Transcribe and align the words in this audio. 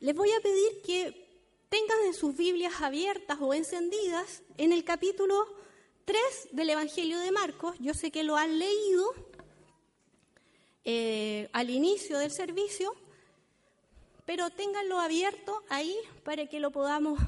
Les 0.00 0.16
voy 0.16 0.30
a 0.30 0.40
pedir 0.40 0.80
que 0.80 1.28
tengan 1.68 1.98
en 2.06 2.14
sus 2.14 2.34
Biblias 2.34 2.80
abiertas 2.80 3.36
o 3.38 3.52
encendidas 3.52 4.42
en 4.56 4.72
el 4.72 4.82
capítulo 4.82 5.46
3 6.06 6.48
del 6.52 6.70
Evangelio 6.70 7.18
de 7.18 7.30
Marcos. 7.30 7.76
Yo 7.80 7.92
sé 7.92 8.10
que 8.10 8.24
lo 8.24 8.36
han 8.38 8.58
leído 8.58 9.12
eh, 10.86 11.50
al 11.52 11.68
inicio 11.68 12.18
del 12.18 12.30
servicio, 12.30 12.94
pero 14.24 14.48
ténganlo 14.48 14.98
abierto 14.98 15.62
ahí 15.68 15.94
para 16.24 16.46
que 16.46 16.60
lo 16.60 16.70
podamos 16.70 17.20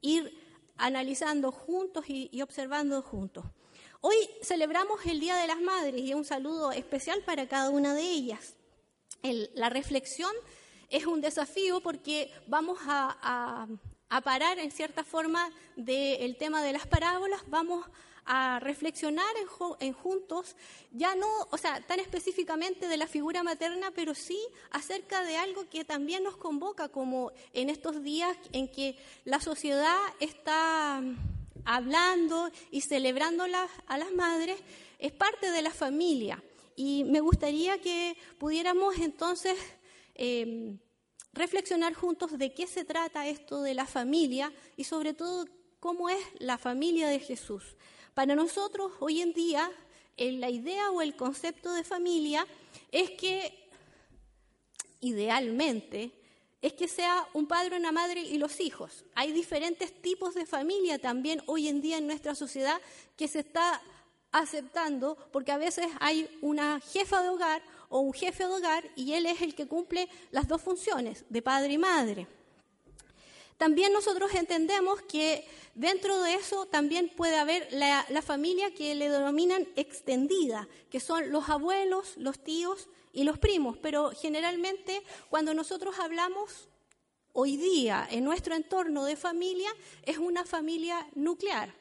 ir 0.00 0.36
analizando 0.76 1.52
juntos 1.52 2.06
y, 2.08 2.42
observando 2.42 3.02
juntos. 3.02 3.44
Hoy 4.00 4.16
celebramos 4.42 5.06
el 5.06 5.20
Día 5.20 5.36
de 5.36 5.46
las 5.46 5.60
Madres 5.60 6.00
y 6.00 6.12
un 6.12 6.24
saludo 6.24 6.72
especial 6.72 7.22
para 7.22 7.46
cada 7.46 7.70
una 7.70 7.94
de 7.94 8.02
ellas. 8.02 8.54
la 9.22 9.70
reflexión 9.70 10.32
es 10.94 11.06
un 11.06 11.20
desafío 11.20 11.80
porque 11.80 12.30
vamos 12.46 12.78
a, 12.86 13.66
parar 14.22 14.60
en 14.60 14.70
cierta 14.70 15.02
forma 15.02 15.50
del 15.74 16.36
tema 16.36 16.62
de 16.62 16.72
las 16.72 16.86
parábolas, 16.86 17.42
vamos 17.48 17.84
a 18.26 18.60
reflexionar 18.60 19.26
en, 19.80 19.92
juntos, 19.92 20.54
ya 20.92 21.16
no, 21.16 21.26
o 21.50 21.58
sea, 21.58 21.80
tan 21.80 21.98
específicamente 21.98 22.86
de 22.86 22.96
la 22.96 23.08
figura 23.08 23.42
materna, 23.42 23.90
pero 23.90 24.14
sí 24.14 24.38
acerca 24.70 25.24
de 25.24 25.36
algo 25.36 25.68
que 25.68 25.84
también 25.84 26.22
nos 26.22 26.36
convoca, 26.36 26.88
como 26.88 27.32
en 27.52 27.70
estos 27.70 28.04
días 28.04 28.36
en 28.52 28.68
que 28.68 28.96
la 29.24 29.40
sociedad 29.40 29.98
está 30.20 31.02
hablando 31.64 32.50
y 32.70 32.82
celebrando 32.82 33.42
a 33.42 33.98
las 33.98 34.12
madres, 34.12 34.60
es 35.00 35.10
parte 35.10 35.50
de 35.50 35.60
la 35.60 35.72
familia. 35.72 36.40
Y 36.76 37.02
me 37.04 37.20
gustaría 37.20 37.80
que 37.80 38.16
pudiéramos 38.38 38.98
entonces 38.98 39.58
Em, 40.14 40.78
reflexionar 41.34 41.94
juntos 41.94 42.38
de 42.38 42.54
qué 42.54 42.66
se 42.66 42.84
trata 42.84 43.28
esto 43.28 43.60
de 43.62 43.74
la 43.74 43.86
familia 43.86 44.52
y 44.76 44.84
sobre 44.84 45.14
todo 45.14 45.46
cómo 45.80 46.08
es 46.08 46.24
la 46.38 46.56
familia 46.56 47.08
de 47.08 47.18
Jesús. 47.18 47.76
Para 48.14 48.34
nosotros 48.34 48.92
hoy 49.00 49.20
en 49.20 49.34
día 49.34 49.70
la 50.16 50.48
idea 50.48 50.90
o 50.90 51.02
el 51.02 51.16
concepto 51.16 51.72
de 51.72 51.84
familia 51.84 52.46
es 52.92 53.10
que 53.10 53.68
idealmente 55.00 56.12
es 56.62 56.72
que 56.72 56.88
sea 56.88 57.28
un 57.34 57.46
padre, 57.46 57.76
una 57.76 57.92
madre 57.92 58.22
y 58.22 58.38
los 58.38 58.58
hijos. 58.60 59.04
Hay 59.14 59.32
diferentes 59.32 60.00
tipos 60.00 60.34
de 60.34 60.46
familia 60.46 60.98
también 60.98 61.42
hoy 61.44 61.68
en 61.68 61.82
día 61.82 61.98
en 61.98 62.06
nuestra 62.06 62.34
sociedad 62.34 62.80
que 63.16 63.28
se 63.28 63.40
está 63.40 63.82
aceptando 64.32 65.18
porque 65.30 65.52
a 65.52 65.58
veces 65.58 65.88
hay 66.00 66.26
una 66.40 66.80
jefa 66.80 67.22
de 67.22 67.28
hogar 67.28 67.62
o 67.88 68.00
un 68.00 68.12
jefe 68.12 68.46
de 68.46 68.52
hogar 68.52 68.90
y 68.96 69.12
él 69.14 69.26
es 69.26 69.42
el 69.42 69.54
que 69.54 69.66
cumple 69.66 70.08
las 70.30 70.48
dos 70.48 70.62
funciones, 70.62 71.24
de 71.28 71.42
padre 71.42 71.74
y 71.74 71.78
madre. 71.78 72.26
También 73.56 73.92
nosotros 73.92 74.34
entendemos 74.34 75.00
que 75.02 75.46
dentro 75.74 76.20
de 76.22 76.34
eso 76.34 76.66
también 76.66 77.08
puede 77.08 77.36
haber 77.36 77.68
la, 77.72 78.04
familia 78.22 78.74
que 78.74 78.94
le 78.94 79.08
denominan 79.08 79.68
extendida, 79.76 80.68
que 80.90 81.00
son 81.00 81.30
los 81.30 81.48
abuelos, 81.48 82.16
los 82.16 82.38
tíos 82.42 82.88
y 83.12 83.22
los 83.22 83.38
primos, 83.38 83.78
pero 83.78 84.10
generalmente 84.10 85.02
cuando 85.30 85.54
nosotros 85.54 85.98
hablamos 86.00 86.68
hoy 87.32 87.56
día 87.56 88.06
en 88.10 88.24
nuestro 88.24 88.54
entorno 88.54 89.04
de 89.04 89.16
familia 89.16 89.70
es 90.02 90.18
una 90.18 90.44
familia 90.44 91.06
nuclear, 91.14 91.74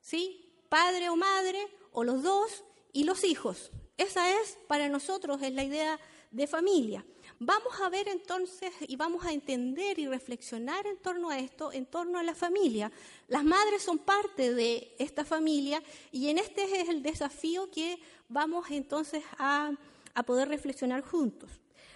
¿sí? 0.00 0.54
Padre 0.68 1.08
o 1.08 1.16
madre 1.16 1.66
o 1.92 2.04
los 2.04 2.22
dos 2.22 2.64
y 2.92 3.04
los 3.04 3.24
hijos. 3.24 3.70
Esa 4.02 4.40
es 4.40 4.58
para 4.66 4.88
nosotros 4.88 5.40
es 5.42 5.52
la 5.52 5.62
idea 5.62 5.96
de 6.32 6.48
familia. 6.48 7.06
Vamos 7.38 7.80
a 7.80 7.88
ver 7.88 8.08
entonces 8.08 8.72
y 8.88 8.96
vamos 8.96 9.24
a 9.24 9.32
entender 9.32 9.96
y 10.00 10.08
reflexionar 10.08 10.88
en 10.88 10.96
torno 10.96 11.30
a 11.30 11.38
esto, 11.38 11.70
en 11.70 11.86
torno 11.86 12.18
a 12.18 12.24
la 12.24 12.34
familia. 12.34 12.90
Las 13.28 13.44
madres 13.44 13.80
son 13.82 14.00
parte 14.00 14.54
de 14.54 14.96
esta 14.98 15.24
familia 15.24 15.80
y 16.10 16.30
en 16.30 16.38
este 16.38 16.64
es 16.80 16.88
el 16.88 17.00
desafío 17.00 17.70
que 17.70 18.00
vamos 18.28 18.72
entonces 18.72 19.22
a, 19.38 19.70
a 20.14 20.22
poder 20.24 20.48
reflexionar 20.48 21.02
juntos. 21.02 21.52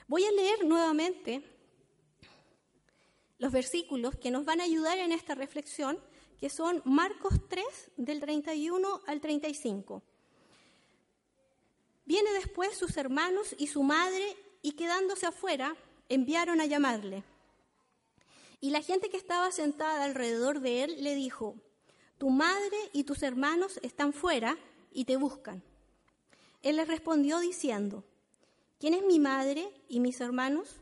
Voy 0.06 0.24
a 0.24 0.30
leer 0.30 0.64
nuevamente 0.64 1.42
los 3.38 3.50
versículos 3.50 4.14
que 4.14 4.30
nos 4.30 4.44
van 4.44 4.60
a 4.60 4.64
ayudar 4.64 4.98
en 4.98 5.10
esta 5.10 5.34
reflexión, 5.34 5.98
que 6.38 6.50
son 6.50 6.82
Marcos 6.84 7.34
3 7.48 7.64
del 7.96 8.20
31 8.20 9.02
al 9.08 9.20
35. 9.20 10.04
Viene 12.06 12.32
después 12.32 12.76
sus 12.78 12.96
hermanos 12.96 13.54
y 13.58 13.66
su 13.66 13.82
madre 13.82 14.36
y 14.62 14.72
quedándose 14.72 15.26
afuera 15.26 15.76
enviaron 16.08 16.60
a 16.60 16.66
llamarle. 16.66 17.24
Y 18.60 18.70
la 18.70 18.80
gente 18.80 19.10
que 19.10 19.16
estaba 19.16 19.50
sentada 19.52 20.04
alrededor 20.04 20.60
de 20.60 20.84
él 20.84 21.04
le 21.04 21.14
dijo, 21.14 21.56
tu 22.16 22.30
madre 22.30 22.78
y 22.92 23.04
tus 23.04 23.22
hermanos 23.22 23.78
están 23.82 24.12
fuera 24.12 24.56
y 24.92 25.04
te 25.04 25.16
buscan. 25.16 25.62
Él 26.62 26.76
les 26.76 26.88
respondió 26.88 27.40
diciendo, 27.40 28.04
¿quién 28.78 28.94
es 28.94 29.02
mi 29.02 29.18
madre 29.18 29.70
y 29.88 30.00
mis 30.00 30.20
hermanos? 30.20 30.76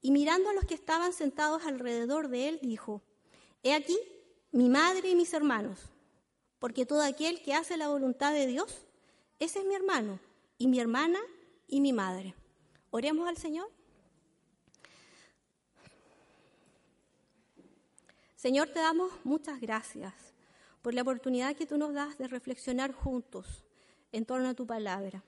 Y 0.00 0.12
mirando 0.12 0.48
a 0.48 0.54
los 0.54 0.64
que 0.64 0.74
estaban 0.74 1.12
sentados 1.12 1.64
alrededor 1.66 2.28
de 2.28 2.48
él, 2.48 2.58
dijo, 2.62 3.02
He 3.62 3.74
aquí 3.74 3.98
mi 4.52 4.68
madre 4.68 5.10
y 5.10 5.16
mis 5.16 5.34
hermanos, 5.34 5.78
porque 6.58 6.86
todo 6.86 7.02
aquel 7.02 7.42
que 7.42 7.54
hace 7.54 7.76
la 7.76 7.88
voluntad 7.88 8.32
de 8.32 8.46
Dios, 8.46 8.86
ese 9.38 9.60
es 9.60 9.64
mi 9.64 9.74
hermano 9.74 10.18
y 10.58 10.66
mi 10.66 10.80
hermana 10.80 11.20
y 11.66 11.80
mi 11.80 11.92
madre. 11.92 12.34
Oremos 12.90 13.28
al 13.28 13.36
Señor. 13.36 13.68
Señor, 18.36 18.68
te 18.68 18.78
damos 18.78 19.12
muchas 19.24 19.60
gracias 19.60 20.14
por 20.82 20.94
la 20.94 21.02
oportunidad 21.02 21.56
que 21.56 21.66
tú 21.66 21.76
nos 21.76 21.92
das 21.92 22.18
de 22.18 22.28
reflexionar 22.28 22.92
juntos 22.92 23.64
en 24.12 24.24
torno 24.24 24.48
a 24.48 24.54
tu 24.54 24.66
palabra. 24.66 25.22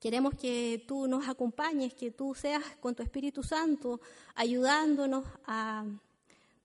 Queremos 0.00 0.34
que 0.34 0.84
tú 0.88 1.06
nos 1.06 1.28
acompañes, 1.28 1.94
que 1.94 2.10
tú 2.10 2.34
seas 2.34 2.64
con 2.80 2.94
tu 2.94 3.02
Espíritu 3.02 3.42
Santo 3.42 4.00
ayudándonos 4.34 5.24
a 5.44 5.84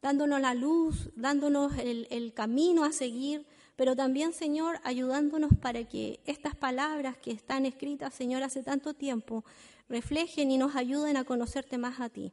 dándonos 0.02 0.40
la 0.40 0.54
luz, 0.54 1.10
dándonos 1.16 1.78
el, 1.78 2.08
el 2.12 2.34
camino 2.34 2.84
a 2.84 2.92
seguir 2.92 3.46
pero 3.76 3.96
también, 3.96 4.34
Señor, 4.34 4.80
ayudándonos 4.84 5.52
para 5.62 5.84
que 5.84 6.20
estas 6.26 6.56
palabras 6.56 7.18
que 7.18 7.32
están 7.32 7.66
escritas, 7.66 8.14
Señor, 8.14 8.44
hace 8.44 8.64
tanto 8.64 8.94
tiempo, 8.94 9.44
reflejen 9.90 10.52
y 10.52 10.58
nos 10.58 10.76
ayuden 10.76 11.18
a 11.18 11.26
conocerte 11.26 11.78
más 11.78 12.00
a 12.00 12.10
ti. 12.10 12.32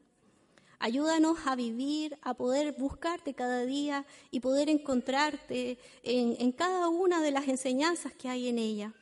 Ayúdanos 0.78 1.38
a 1.46 1.54
vivir, 1.54 2.18
a 2.22 2.34
poder 2.34 2.74
buscarte 2.76 3.34
cada 3.34 3.64
día 3.64 4.04
y 4.30 4.40
poder 4.40 4.68
encontrarte 4.68 5.78
en, 6.02 6.36
en 6.38 6.52
cada 6.52 6.88
una 6.88 7.22
de 7.22 7.30
las 7.30 7.46
enseñanzas 7.48 8.12
que 8.14 8.28
hay 8.28 8.48
en 8.48 8.58
ella. 8.58 8.92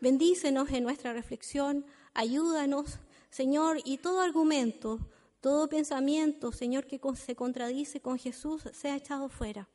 Bendícenos 0.00 0.70
en 0.70 0.82
nuestra 0.82 1.12
reflexión, 1.12 1.84
ayúdanos, 2.14 2.98
Señor, 3.30 3.80
y 3.84 3.98
todo 3.98 4.20
argumento, 4.20 4.98
todo 5.40 5.68
pensamiento, 5.68 6.52
Señor, 6.52 6.86
que 6.86 7.00
se 7.16 7.36
contradice 7.36 8.00
con 8.00 8.18
Jesús, 8.18 8.62
sea 8.72 8.96
echado 8.96 9.28
fuera. 9.28 9.68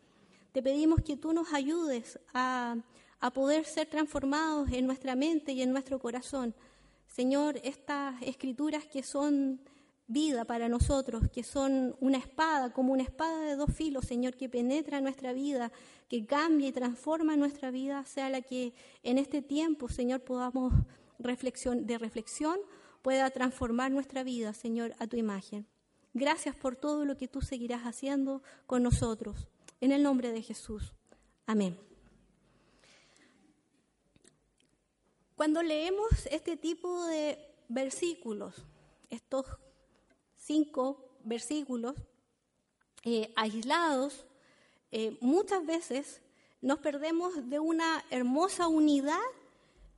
Te 0.56 0.63
pedimos 0.63 1.02
que 1.02 1.18
tú 1.18 1.34
nos 1.34 1.52
ayudes 1.52 2.18
a, 2.34 2.78
poder 3.34 3.66
ser 3.66 3.90
transformados 3.90 4.72
en 4.72 4.86
nuestra 4.86 5.13
mente 5.13 5.52
y 5.52 5.62
en 5.62 5.74
nuestro 5.74 6.00
corazón. 6.00 6.56
Señor, 7.07 7.60
estas 7.62 8.22
escrituras 8.22 8.86
que 8.86 9.04
son 9.04 9.60
vida 10.07 10.46
para 10.46 10.69
nosotros, 10.69 11.24
que 11.30 11.44
son 11.44 11.98
una 12.00 12.19
espada, 12.19 12.72
como 12.72 12.94
una 12.94 13.04
espada 13.04 13.42
de 13.42 13.57
dos 13.57 13.69
filos, 13.75 14.06
Señor, 14.06 14.38
que 14.38 14.48
penetra 14.48 15.02
nuestra 15.02 15.34
vida, 15.34 15.74
que 16.07 16.25
cambia 16.25 16.69
y 16.69 16.72
transforma 16.72 17.36
nuestra 17.36 17.69
vida, 17.69 18.06
sea 18.06 18.30
la 18.30 18.42
que 18.42 18.74
en 19.04 19.18
este 19.18 19.42
tiempo, 19.42 19.90
Señor, 19.90 20.22
podamos 20.22 20.72
reflexión, 21.19 21.86
de 21.86 21.98
reflexión, 21.98 22.58
pueda 23.01 23.30
transformar 23.30 23.92
nuestra 23.92 24.24
vida, 24.24 24.54
Señor, 24.54 24.96
a 25.00 25.08
tu 25.08 25.18
imagen. 25.18 25.68
Gracias 26.13 26.56
por 26.56 26.78
todo 26.78 27.04
lo 27.04 27.18
que 27.18 27.28
tú 27.28 27.42
seguirás 27.42 27.81
haciendo 27.81 28.42
con 28.68 28.84
nosotros. 28.84 29.50
En 29.86 29.92
el 29.92 30.02
nombre 30.02 30.32
de 30.32 30.42
Jesús. 30.42 30.94
Amén. 31.46 31.80
Cuando 35.36 35.62
leemos 35.62 36.10
este 36.32 36.58
tipo 36.58 37.06
de 37.06 37.38
versículos, 37.68 38.56
estos 39.12 39.46
cinco 40.38 41.20
versículos 41.24 41.94
eh, 43.04 43.32
aislados, 43.36 44.26
eh, 44.92 45.20
muchas 45.22 45.64
veces 45.64 46.20
nos 46.62 46.80
perdemos 46.80 47.48
de 47.48 47.60
una 47.60 48.04
hermosa 48.10 48.68
unidad 48.68 49.22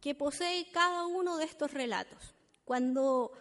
que 0.02 0.14
posee 0.14 0.70
cada 0.74 1.06
uno 1.06 1.38
de 1.38 1.46
estos 1.46 1.72
relatos. 1.72 2.36
Cuando 2.66 3.32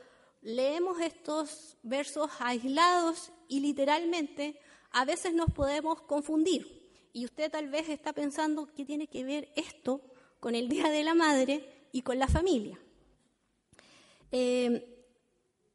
leemos 0.42 1.00
estos 1.00 1.76
versos 1.82 2.30
aislados 2.38 3.32
y 3.48 3.58
literalmente, 3.58 4.60
a 4.96 5.04
veces 5.04 5.34
nos 5.34 5.52
podemos 5.52 6.00
confundir. 6.00 6.88
Y 7.12 7.26
usted 7.26 7.50
tal 7.50 7.68
vez 7.68 7.90
está 7.90 8.14
pensando 8.14 8.66
qué 8.74 8.86
tiene 8.86 9.08
que 9.08 9.24
ver 9.24 9.52
esto 9.54 10.00
con 10.40 10.54
el 10.54 10.70
Día 10.70 10.88
de 10.88 11.04
la 11.04 11.14
Madre 11.14 11.88
y 11.92 12.00
con 12.00 12.18
la 12.18 12.26
familia. 12.26 12.80
Eh, 14.32 15.04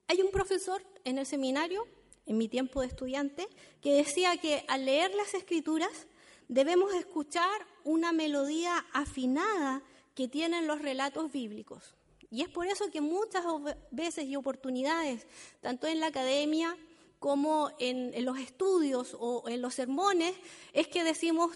hay 0.07 0.21
un 0.23 0.31
profesor 0.31 0.83
en 1.03 1.19
el 1.19 1.27
seminario, 1.27 1.87
en 2.25 2.39
mi 2.39 2.47
tiempo 2.47 2.81
de 2.81 2.87
estudiante, 2.87 3.47
que 3.79 3.93
decía 3.93 4.37
que 4.37 4.65
al 4.67 4.85
leer 4.85 5.13
las 5.13 5.35
escrituras 5.35 6.07
debemos 6.47 6.91
escuchar 6.95 7.67
una 7.83 8.11
melodía 8.13 8.87
afinada 8.91 9.83
que 10.15 10.27
tienen 10.27 10.65
los 10.65 10.81
relatos 10.81 11.31
bíblicos. 11.31 11.93
Y 12.31 12.41
es 12.41 12.49
por 12.49 12.65
eso 12.65 12.89
que 12.89 13.01
muchas 13.01 13.45
veces 13.91 14.25
y 14.25 14.35
oportunidades, 14.35 15.27
tanto 15.59 15.85
en 15.85 15.99
la 15.99 16.07
academia 16.07 16.75
como 17.21 17.69
en, 17.77 18.25
los 18.25 18.39
estudios 18.39 19.15
o 19.19 19.47
en 19.47 19.61
los 19.61 19.75
sermones, 19.75 20.33
es 20.73 20.87
que 20.87 21.03
decimos 21.03 21.55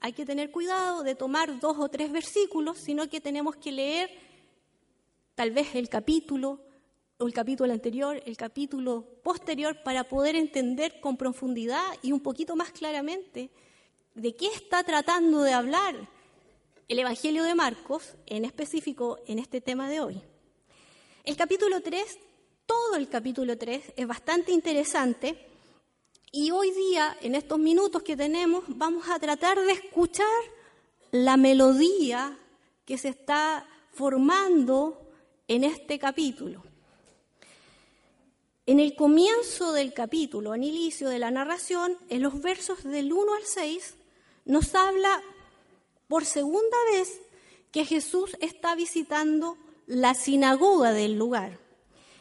hay 0.00 0.12
que 0.12 0.26
tener 0.26 0.50
cuidado 0.50 1.04
de 1.04 1.14
tomar 1.14 1.60
dos 1.60 1.76
o 1.78 1.88
tres 1.88 2.10
versículos, 2.10 2.78
sino 2.78 3.08
que 3.08 3.20
tenemos 3.20 3.54
que 3.54 3.70
leer 3.70 4.10
tal 5.36 5.52
vez 5.52 5.76
el 5.76 5.88
capítulo 5.88 6.58
o 7.18 7.28
el 7.28 7.32
capítulo 7.32 7.72
anterior, 7.72 8.20
el 8.26 8.36
capítulo 8.36 9.04
posterior, 9.22 9.84
para 9.84 10.02
poder 10.02 10.34
entender 10.34 10.98
con 11.00 11.16
profundidad 11.16 11.84
y 12.02 12.10
un 12.10 12.18
poquito 12.18 12.56
más 12.56 12.72
claramente 12.72 13.50
de 14.16 14.34
qué 14.34 14.48
está 14.48 14.82
tratando 14.82 15.42
de 15.42 15.52
hablar 15.52 15.94
el 16.88 16.98
Evangelio 16.98 17.44
de 17.44 17.54
Marcos, 17.54 18.16
en 18.26 18.44
específico 18.44 19.20
en 19.28 19.38
este 19.38 19.60
tema 19.60 19.88
de 19.88 20.00
hoy. 20.00 20.20
El 21.22 21.36
capítulo 21.36 21.80
3, 21.82 22.18
todo 22.66 22.96
el 22.96 23.08
capítulo 23.08 23.58
3 23.58 23.94
es 23.96 24.06
bastante 24.06 24.52
interesante 24.52 25.48
y 26.32 26.50
hoy 26.50 26.72
día, 26.72 27.16
en 27.20 27.34
estos 27.34 27.58
minutos 27.58 28.02
que 28.02 28.16
tenemos, 28.16 28.64
vamos 28.66 29.08
a 29.08 29.18
tratar 29.18 29.60
de 29.60 29.72
escuchar 29.72 30.26
la 31.12 31.36
melodía 31.36 32.36
que 32.84 32.98
se 32.98 33.08
está 33.08 33.68
formando 33.92 35.00
en 35.46 35.62
este 35.62 35.98
capítulo. 35.98 36.64
En 38.66 38.80
el 38.80 38.96
comienzo 38.96 39.72
del 39.72 39.92
capítulo, 39.92 40.54
en 40.54 40.64
el 40.64 40.70
inicio 40.70 41.08
de 41.08 41.18
la 41.18 41.30
narración, 41.30 41.96
en 42.08 42.22
los 42.22 42.40
versos 42.40 42.82
del 42.82 43.12
1 43.12 43.34
al 43.34 43.44
6, 43.44 43.94
nos 44.46 44.74
habla 44.74 45.22
por 46.08 46.24
segunda 46.24 46.76
vez 46.92 47.20
que 47.70 47.84
Jesús 47.84 48.36
está 48.40 48.74
visitando 48.74 49.56
la 49.86 50.14
sinagoga 50.14 50.92
del 50.92 51.16
lugar 51.16 51.63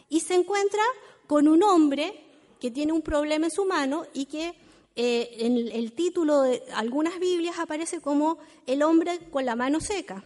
y 0.10 0.20
se 0.20 0.36
encuentra 0.36 0.84
con 1.28 1.48
un 1.48 1.64
hombre 1.64 2.14
que 2.60 2.72
tiene 2.72 2.94
un 2.94 3.02
problema 3.02 3.48
en 3.48 3.52
su 3.52 3.66
mano 3.66 4.06
y 4.14 4.26
que 4.26 4.56
eh, 4.96 5.36
en 5.40 5.58
el 5.58 5.94
título 5.94 6.42
de 6.42 6.64
algunas 6.74 7.20
Biblias 7.20 7.58
aparece 7.58 8.00
como 8.00 8.38
el 8.68 8.84
hombre 8.84 9.20
con 9.32 9.46
la 9.46 9.56
mano 9.56 9.80
seca. 9.82 10.24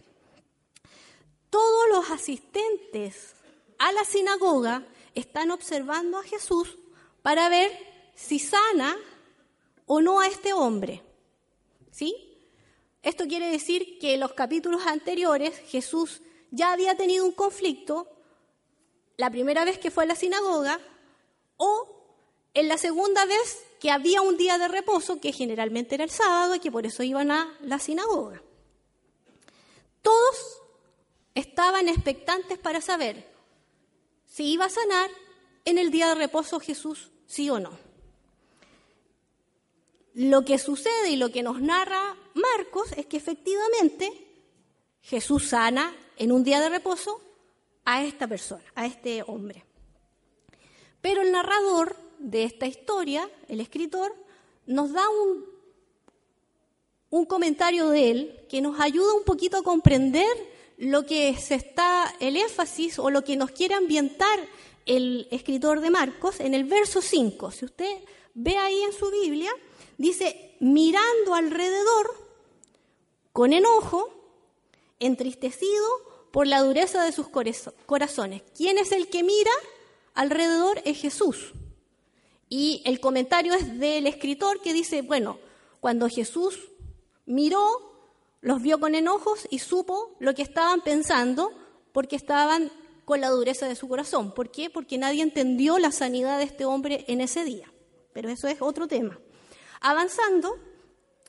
Todos 1.50 1.88
los 1.90 2.10
asistentes 2.10 3.34
a 3.78 3.90
la 3.92 4.04
sinagoga 4.04 4.84
están 5.14 5.50
observando 5.50 6.18
a 6.18 6.22
Jesús 6.22 6.76
para 7.22 7.48
ver 7.48 7.70
si 8.14 8.38
sana 8.38 8.96
o 9.86 10.00
no 10.00 10.20
a 10.20 10.26
este 10.26 10.52
hombre. 10.52 11.02
¿Sí? 11.90 12.14
Esto 13.02 13.26
quiere 13.26 13.50
decir 13.50 13.98
que 13.98 14.14
en 14.14 14.20
los 14.20 14.34
capítulos 14.34 14.82
anteriores 14.86 15.58
Jesús 15.68 16.20
ya 16.50 16.72
había 16.72 16.96
tenido 16.96 17.24
un 17.24 17.32
conflicto 17.32 18.06
la 19.18 19.30
primera 19.30 19.64
vez 19.64 19.78
que 19.78 19.90
fue 19.90 20.04
a 20.04 20.06
la 20.06 20.14
sinagoga 20.14 20.80
o 21.56 21.88
en 22.54 22.68
la 22.68 22.78
segunda 22.78 23.26
vez 23.26 23.64
que 23.80 23.90
había 23.90 24.22
un 24.22 24.36
día 24.36 24.58
de 24.58 24.68
reposo, 24.68 25.20
que 25.20 25.32
generalmente 25.32 25.96
era 25.96 26.04
el 26.04 26.10
sábado 26.10 26.54
y 26.54 26.60
que 26.60 26.70
por 26.70 26.86
eso 26.86 27.02
iban 27.02 27.30
a 27.30 27.58
la 27.60 27.80
sinagoga. 27.80 28.40
Todos 30.02 30.62
estaban 31.34 31.88
expectantes 31.88 32.58
para 32.58 32.80
saber 32.80 33.28
si 34.24 34.52
iba 34.52 34.66
a 34.66 34.70
sanar 34.70 35.10
en 35.64 35.78
el 35.78 35.90
día 35.90 36.08
de 36.08 36.14
reposo 36.14 36.60
Jesús, 36.60 37.10
sí 37.26 37.50
o 37.50 37.58
no. 37.58 37.76
Lo 40.14 40.44
que 40.44 40.58
sucede 40.58 41.10
y 41.10 41.16
lo 41.16 41.30
que 41.30 41.42
nos 41.42 41.60
narra 41.60 42.16
Marcos 42.34 42.92
es 42.96 43.06
que 43.06 43.16
efectivamente 43.16 44.12
Jesús 45.02 45.48
sana 45.48 45.94
en 46.16 46.30
un 46.30 46.44
día 46.44 46.60
de 46.60 46.68
reposo 46.68 47.20
a 47.90 48.04
esta 48.04 48.28
persona, 48.28 48.62
a 48.74 48.84
este 48.84 49.22
hombre. 49.26 49.64
Pero 51.00 51.22
el 51.22 51.32
narrador 51.32 51.96
de 52.18 52.44
esta 52.44 52.66
historia, 52.66 53.30
el 53.48 53.62
escritor, 53.62 54.14
nos 54.66 54.92
da 54.92 55.08
un, 55.08 55.46
un 57.08 57.24
comentario 57.24 57.88
de 57.88 58.10
él 58.10 58.40
que 58.46 58.60
nos 58.60 58.78
ayuda 58.78 59.14
un 59.14 59.24
poquito 59.24 59.56
a 59.56 59.62
comprender 59.62 60.28
lo 60.76 61.06
que 61.06 61.34
se 61.38 61.54
está, 61.54 62.14
el 62.20 62.36
énfasis 62.36 62.98
o 62.98 63.08
lo 63.08 63.24
que 63.24 63.38
nos 63.38 63.52
quiere 63.52 63.74
ambientar 63.74 64.38
el 64.84 65.26
escritor 65.30 65.80
de 65.80 65.88
Marcos 65.88 66.40
en 66.40 66.52
el 66.52 66.64
verso 66.64 67.00
5. 67.00 67.50
Si 67.52 67.64
usted 67.64 68.02
ve 68.34 68.58
ahí 68.58 68.82
en 68.82 68.92
su 68.92 69.10
Biblia, 69.10 69.50
dice, 69.96 70.56
mirando 70.60 71.34
alrededor 71.34 72.28
con 73.32 73.54
enojo, 73.54 74.10
entristecido 75.00 76.07
por 76.30 76.46
la 76.46 76.60
dureza 76.60 77.02
de 77.04 77.12
sus 77.12 77.28
corazones. 77.28 78.42
¿Quién 78.56 78.78
es 78.78 78.92
el 78.92 79.08
que 79.08 79.22
mira 79.22 79.50
alrededor? 80.14 80.80
Es 80.84 81.00
Jesús. 81.00 81.52
Y 82.48 82.82
el 82.84 83.00
comentario 83.00 83.54
es 83.54 83.78
del 83.78 84.06
escritor 84.06 84.60
que 84.60 84.72
dice, 84.72 85.02
bueno, 85.02 85.38
cuando 85.80 86.08
Jesús 86.08 86.58
miró, 87.26 87.88
los 88.40 88.62
vio 88.62 88.80
con 88.80 88.94
enojos 88.94 89.46
y 89.50 89.58
supo 89.58 90.16
lo 90.18 90.34
que 90.34 90.42
estaban 90.42 90.80
pensando 90.80 91.52
porque 91.92 92.16
estaban 92.16 92.70
con 93.04 93.20
la 93.20 93.30
dureza 93.30 93.66
de 93.66 93.74
su 93.74 93.88
corazón. 93.88 94.32
¿Por 94.32 94.50
qué? 94.50 94.70
Porque 94.70 94.98
nadie 94.98 95.22
entendió 95.22 95.78
la 95.78 95.92
sanidad 95.92 96.38
de 96.38 96.44
este 96.44 96.64
hombre 96.64 97.04
en 97.08 97.20
ese 97.20 97.44
día. 97.44 97.72
Pero 98.12 98.30
eso 98.30 98.48
es 98.48 98.60
otro 98.60 98.86
tema. 98.86 99.18
Avanzando, 99.80 100.56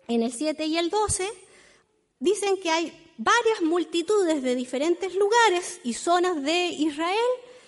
en 0.08 0.24
el 0.24 0.34
7 0.34 0.66
y 0.66 0.78
el 0.78 0.90
12, 0.90 1.28
dicen 2.20 2.58
que 2.62 2.70
hay 2.70 3.09
varias 3.20 3.62
multitudes 3.62 4.42
de 4.42 4.56
diferentes 4.56 5.14
lugares 5.14 5.82
y 5.84 5.94
zonas 5.94 6.42
de 6.42 6.68
Israel 6.68 7.18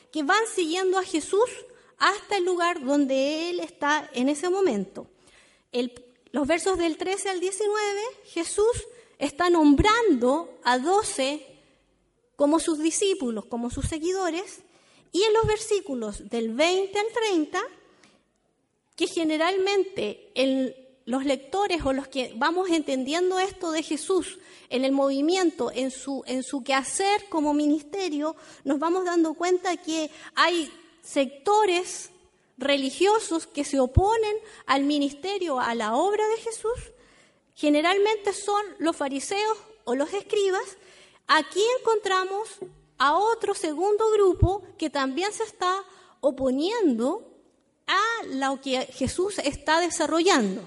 que 0.09 0.23
van 0.23 0.47
siguiendo 0.47 0.97
a 0.97 1.03
Jesús 1.03 1.49
hasta 1.97 2.37
el 2.37 2.45
lugar 2.45 2.81
donde 2.81 3.49
Él 3.49 3.59
está 3.59 4.09
en 4.13 4.29
ese 4.29 4.49
momento. 4.49 5.07
los 6.31 6.47
versos 6.47 6.77
del 6.77 6.95
13 6.95 7.29
al 7.29 7.41
19, 7.41 8.01
Jesús 8.27 8.87
está 9.19 9.49
nombrando 9.49 10.57
a 10.63 10.79
12 10.79 11.45
como 12.37 12.59
sus 12.59 12.79
discípulos, 12.79 13.45
como 13.45 13.69
sus 13.69 13.89
seguidores, 13.89 14.61
y 15.11 15.21
en 15.23 15.33
los 15.33 15.45
versículos 15.45 16.29
del 16.29 16.53
20 16.53 16.97
al 16.97 17.07
30 17.13 17.61
que 18.95 19.07
generalmente 19.07 20.31
los 21.05 21.25
lectores 21.25 21.83
o 21.85 21.93
los 21.93 22.07
que 22.07 22.33
vamos 22.35 22.69
entendiendo 22.69 23.39
esto 23.39 23.71
de 23.71 23.83
Jesús 23.83 24.39
en 24.69 24.85
el 24.85 24.91
movimiento, 24.91 25.71
en 25.73 25.91
su, 25.91 26.23
en 26.27 26.43
su 26.43 26.63
quehacer 26.63 27.27
como 27.29 27.53
ministerio, 27.53 28.35
nos 28.63 28.79
vamos 28.79 29.05
dando 29.05 29.33
cuenta 29.33 29.77
que 29.77 30.09
hay 30.35 30.71
sectores 31.01 32.11
religiosos 32.57 33.47
que 33.47 33.65
se 33.65 33.79
oponen 33.79 34.35
al 34.67 34.83
ministerio, 34.83 35.59
a 35.59 35.73
la 35.75 35.95
obra 35.95 36.25
de 36.27 36.37
Jesús, 36.37 36.91
generalmente 37.55 38.33
son 38.33 38.63
los 38.79 38.95
fariseos 38.95 39.57
o 39.83 39.95
los 39.95 40.13
escribas. 40.13 40.77
Aquí 41.27 41.63
encontramos 41.79 42.49
a 42.97 43.17
otro 43.17 43.55
segundo 43.55 44.11
grupo 44.11 44.63
que 44.77 44.89
también 44.89 45.33
se 45.33 45.43
está 45.43 45.83
oponiendo 46.21 47.27
a 47.87 48.25
lo 48.27 48.61
que 48.61 48.85
Jesús 48.85 49.39
está 49.39 49.79
desarrollando. 49.79 50.61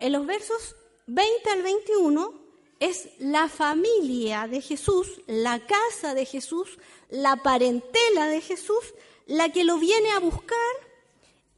En 0.00 0.12
los 0.12 0.24
versos 0.24 0.76
20 1.08 1.50
al 1.50 1.62
21 1.62 2.40
es 2.80 3.10
la 3.18 3.50
familia 3.50 4.48
de 4.48 4.62
Jesús, 4.62 5.20
la 5.26 5.60
casa 5.66 6.14
de 6.14 6.24
Jesús, 6.24 6.78
la 7.10 7.36
parentela 7.36 8.26
de 8.28 8.40
Jesús, 8.40 8.94
la 9.26 9.50
que 9.50 9.62
lo 9.62 9.76
viene 9.76 10.10
a 10.12 10.18
buscar 10.18 10.56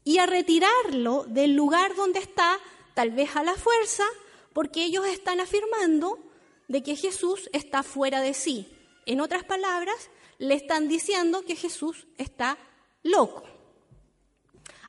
y 0.03 0.19
a 0.19 0.27
retirarlo 0.27 1.25
del 1.29 1.55
lugar 1.55 1.95
donde 1.95 2.19
está, 2.19 2.59
tal 2.95 3.13
vez 3.13 3.37
a 3.37 3.45
la 3.45 3.55
fuerza, 3.55 4.05
porque 4.53 4.83
ellos 4.83 5.07
están 5.07 5.39
afirmando 5.39 6.19
de 6.67 6.83
que 6.83 6.97
Jesús 6.97 7.49
está 7.53 7.85
fuera 7.85 8.21
de 8.21 8.35
sí. 8.35 8.77
En 9.07 9.21
otras 9.21 9.45
palabras, 9.45 10.11
le 10.39 10.55
están 10.55 10.89
diciendo 10.89 11.45
que 11.45 11.55
Jesús 11.55 12.09
está 12.19 12.59
loco. 13.05 13.45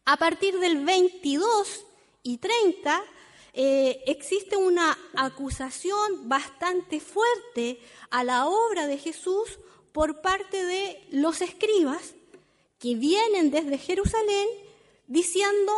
A 0.05 0.17
partir 0.17 0.57
del 0.57 0.83
22 0.83 1.86
y 2.24 2.39
30 2.39 3.03
eh, 3.53 4.03
existe 4.07 4.57
una 4.57 4.98
acusación 5.15 6.27
bastante 6.27 7.00
fuerte 7.00 7.79
a 8.10 8.24
la 8.24 8.48
obra 8.48 8.88
de 8.88 8.98
Jesús 8.98 9.60
por 9.91 10.22
parte 10.22 10.65
de 10.65 11.07
los 11.12 11.41
escribas 11.41 12.15
que 12.79 12.95
vienen 12.95 13.51
desde 13.51 13.77
Jerusalén 13.77 14.48
diciendo 15.07 15.72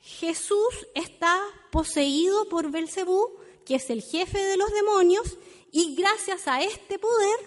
Jesús 0.00 0.86
está 0.94 1.42
poseído 1.72 2.48
por 2.48 2.70
Belcebú, 2.70 3.30
que 3.64 3.76
es 3.76 3.90
el 3.90 4.02
jefe 4.02 4.38
de 4.38 4.56
los 4.56 4.70
demonios, 4.72 5.38
y 5.72 5.94
gracias 5.96 6.46
a 6.46 6.62
este 6.62 6.98
poder 6.98 7.38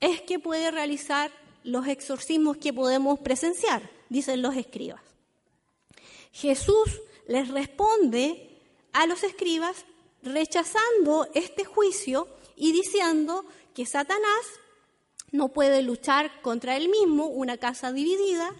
es 0.00 0.22
que 0.22 0.38
puede 0.38 0.70
realizar 0.70 1.30
los 1.64 1.86
exorcismos 1.86 2.56
que 2.56 2.72
podemos 2.72 3.18
presenciar, 3.20 3.90
dicen 4.08 4.40
los 4.40 4.56
escribas. 4.56 5.02
Jesús 6.32 7.00
les 7.26 7.48
responde 7.48 8.51
a 8.92 9.06
los 9.06 9.22
escribas 9.22 9.84
rechazando 10.22 11.26
este 11.34 11.64
juicio 11.64 12.28
y 12.56 12.72
diciendo 12.72 13.44
que 13.74 13.86
Satanás 13.86 14.46
no 15.30 15.48
puede 15.48 15.82
luchar 15.82 16.42
contra 16.42 16.76
él 16.76 16.88
mismo, 16.88 17.26
una 17.26 17.56
casa 17.56 17.92
dividida, 17.92 18.54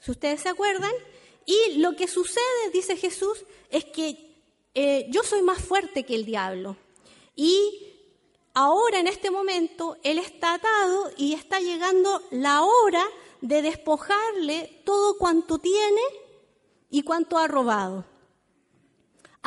si 0.00 0.10
ustedes 0.10 0.42
se 0.42 0.48
acuerdan, 0.48 0.92
y 1.46 1.78
lo 1.78 1.96
que 1.96 2.08
sucede, 2.08 2.70
dice 2.72 2.96
Jesús, 2.96 3.44
es 3.70 3.84
que 3.84 4.28
eh, 4.74 5.06
yo 5.10 5.22
soy 5.22 5.42
más 5.42 5.62
fuerte 5.62 6.04
que 6.04 6.14
el 6.14 6.26
diablo. 6.26 6.76
Y 7.34 7.86
ahora, 8.52 9.00
en 9.00 9.06
este 9.06 9.30
momento, 9.30 9.96
él 10.02 10.18
está 10.18 10.54
atado 10.54 11.10
y 11.16 11.34
está 11.34 11.60
llegando 11.60 12.20
la 12.30 12.62
hora 12.62 13.04
de 13.40 13.62
despojarle 13.62 14.82
todo 14.84 15.16
cuanto 15.16 15.58
tiene 15.58 16.02
y 16.90 17.02
cuanto 17.02 17.38
ha 17.38 17.46
robado. 17.46 18.04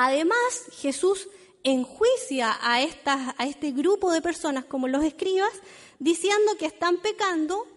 Además, 0.03 0.63
Jesús 0.79 1.27
enjuicia 1.63 2.51
a, 2.51 2.77
a 2.77 3.45
este 3.45 3.69
grupo 3.69 4.11
de 4.11 4.19
personas 4.19 4.65
como 4.65 4.87
los 4.87 5.03
escribas, 5.03 5.51
diciendo 5.99 6.57
que 6.57 6.65
están 6.65 6.97
pecando 6.97 7.67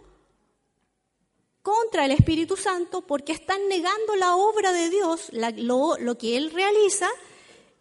contra 1.61 2.07
el 2.07 2.12
Espíritu 2.12 2.57
Santo 2.57 3.02
porque 3.02 3.33
están 3.33 3.69
negando 3.69 4.16
la 4.16 4.37
obra 4.37 4.73
de 4.73 4.88
Dios, 4.88 5.28
lo, 5.33 5.99
lo 5.99 6.16
que 6.16 6.38
Él 6.38 6.50
realiza, 6.50 7.11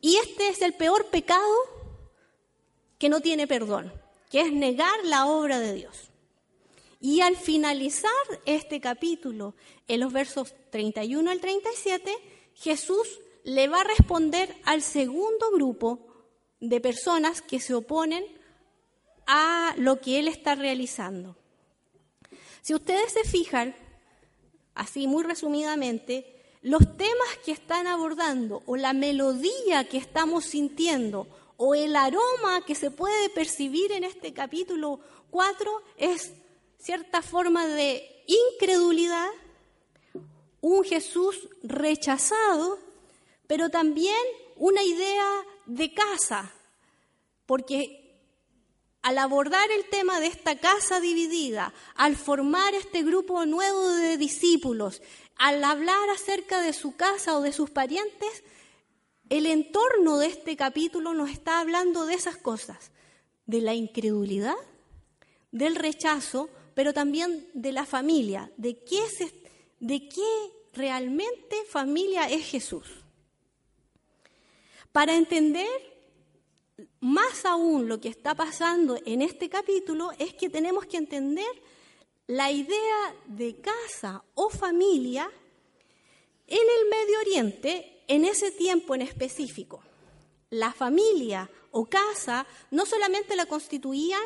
y 0.02 0.18
este 0.18 0.50
es 0.50 0.62
el 0.62 0.74
peor 0.74 1.06
pecado 1.06 1.56
que 2.98 3.08
no 3.08 3.22
tiene 3.22 3.48
perdón, 3.48 3.94
que 4.30 4.42
es 4.42 4.52
negar 4.52 5.06
la 5.06 5.28
obra 5.28 5.62
de 5.62 5.74
Dios. 5.74 6.12
Y 7.00 7.22
al 7.22 7.38
finalizar 7.38 8.12
este 8.46 8.82
capítulo, 8.82 9.56
en 9.88 10.02
los 10.02 10.12
versos 10.12 10.54
31 10.70 11.32
al 11.32 11.40
37, 11.40 12.14
Jesús 12.56 13.22
le 13.44 13.68
va 13.68 13.82
a 13.82 13.84
responder 13.84 14.56
al 14.64 14.82
segundo 14.82 15.52
grupo 15.52 16.08
de 16.60 16.80
personas 16.80 17.42
que 17.42 17.60
se 17.60 17.74
oponen 17.74 18.24
a 19.28 19.74
lo 19.78 20.00
que 20.00 20.20
él 20.20 20.28
está 20.28 20.56
realizando. 20.56 21.36
Si 22.62 22.74
ustedes 22.74 23.12
se 23.12 23.24
fijan, 23.24 23.76
así 24.76 25.08
muy 25.08 25.24
resumidamente, 25.24 26.42
los 26.62 26.96
temas 26.96 27.38
que 27.44 27.52
están 27.52 27.88
abordando 27.88 28.64
o 28.66 28.78
la 28.78 28.94
melodía 28.94 29.88
que 29.90 29.98
estamos 29.98 30.46
sintiendo 30.46 31.28
o 31.58 31.76
el 31.76 31.96
aroma 31.96 32.66
que 32.66 32.76
se 32.76 32.90
puede 32.90 33.30
percibir 33.30 33.92
en 33.92 34.06
este 34.06 34.34
capítulo 34.34 35.02
4 35.30 35.82
es 35.98 36.34
cierta 36.78 37.22
forma 37.22 37.68
de 37.68 38.24
incredulidad, 38.28 39.30
un 40.62 40.86
Jesús 40.86 41.50
rechazado 41.64 42.80
pero 43.48 43.70
también 43.70 44.16
una 44.56 44.84
idea 44.84 45.46
de 45.66 45.94
casa, 45.94 46.52
porque 47.46 48.04
al 49.02 49.18
abordar 49.18 49.70
el 49.72 49.86
tema 49.90 50.20
de 50.20 50.28
esta 50.28 50.58
casa 50.58 51.02
dividida, 51.02 51.74
al 51.96 52.16
formar 52.16 52.74
este 52.74 53.04
grupo 53.04 53.46
nuevo 53.46 53.90
de 53.90 54.18
discípulos, 54.18 55.02
al 55.36 55.64
hablar 55.64 56.10
acerca 56.10 56.62
de 56.62 56.72
su 56.72 56.96
casa 56.96 57.38
o 57.38 57.42
de 57.42 57.52
sus 57.52 57.70
parientes, 57.70 58.44
el 59.30 59.46
entorno 59.46 60.18
de 60.18 60.28
este 60.28 60.56
capítulo 60.56 61.14
nos 61.14 61.30
está 61.30 61.60
hablando 61.60 62.06
de 62.06 62.14
esas 62.14 62.38
cosas, 62.38 62.92
de 63.46 63.60
la 63.60 63.74
incredulidad, 63.74 64.56
del 65.52 65.76
rechazo, 65.76 66.50
pero 66.74 66.94
también 66.94 67.50
de 67.54 67.74
la 67.74 67.86
familia, 67.86 68.52
de 68.58 68.84
qué, 68.84 69.02
de 69.80 70.08
qué 70.08 70.52
realmente 70.74 71.58
familia 71.68 72.30
es 72.30 72.46
Jesús. 72.46 73.03
Para 74.94 75.16
entender 75.16 75.68
más 77.00 77.46
aún 77.46 77.90
lo 77.90 78.00
que 78.00 78.10
está 78.10 78.36
pasando 78.36 79.00
en 79.06 79.24
este 79.24 79.50
capítulo 79.50 80.12
es 80.20 80.36
que 80.36 80.52
tenemos 80.52 80.86
que 80.86 80.98
entender 80.98 81.50
la 82.28 82.52
idea 82.52 83.16
de 83.26 83.60
casa 83.60 84.24
o 84.36 84.52
familia 84.52 85.28
en 86.46 86.60
el 86.60 86.90
Medio 86.92 87.20
Oriente 87.22 88.04
en 88.08 88.24
ese 88.24 88.52
tiempo 88.52 88.94
en 88.94 89.02
específico. 89.02 89.82
La 90.52 90.72
familia 90.72 91.50
o 91.72 91.86
casa 91.86 92.46
no 92.70 92.86
solamente 92.86 93.36
la 93.36 93.48
constituía 93.48 94.20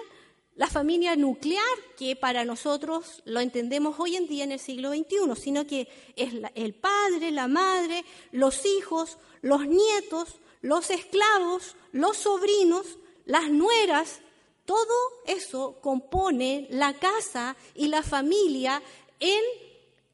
la 0.55 0.67
familia 0.67 1.15
nuclear, 1.15 1.63
que 1.95 2.15
para 2.17 2.43
nosotros 2.43 3.21
lo 3.23 3.39
entendemos 3.39 3.97
hoy 3.99 4.17
en 4.17 4.27
día 4.27 4.43
en 4.43 4.51
el 4.51 4.59
siglo 4.59 4.91
XXI, 4.91 5.39
sino 5.39 5.65
que 5.65 5.87
es 6.17 6.33
el 6.55 6.73
padre, 6.73 7.31
la 7.31 7.47
madre, 7.47 8.03
los 8.31 8.65
hijos, 8.65 9.17
los 9.41 9.65
nietos, 9.67 10.39
los 10.61 10.89
esclavos, 10.89 11.75
los 11.91 12.17
sobrinos, 12.17 12.97
las 13.25 13.49
nueras, 13.49 14.19
todo 14.65 14.93
eso 15.25 15.79
compone 15.81 16.67
la 16.69 16.93
casa 16.93 17.55
y 17.73 17.87
la 17.87 18.03
familia 18.03 18.81
en 19.19 19.41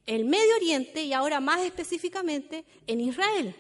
el 0.06 0.26
Medio 0.26 0.56
Oriente 0.56 1.04
y 1.04 1.14
ahora 1.14 1.40
más 1.40 1.62
específicamente 1.62 2.66
en 2.88 3.02
Israel. 3.02 3.56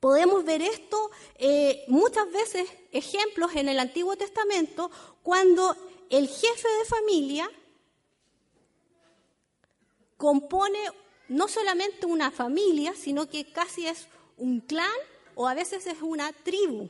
Podemos 0.00 0.44
ver 0.44 0.60
esto 0.60 1.10
eh, 1.38 1.84
muchas 1.88 2.30
veces, 2.30 2.68
ejemplos 2.92 3.54
en 3.54 3.68
el 3.68 3.78
Antiguo 3.78 4.16
Testamento, 4.16 4.90
cuando 5.22 5.76
el 6.10 6.28
jefe 6.28 6.68
de 6.68 6.84
familia 6.84 7.50
compone 10.16 10.78
no 11.28 11.48
solamente 11.48 12.06
una 12.06 12.30
familia, 12.30 12.94
sino 12.94 13.28
que 13.28 13.50
casi 13.50 13.86
es 13.86 14.08
un 14.36 14.60
clan 14.60 14.90
o 15.34 15.48
a 15.48 15.54
veces 15.54 15.86
es 15.86 16.00
una 16.02 16.32
tribu. 16.32 16.88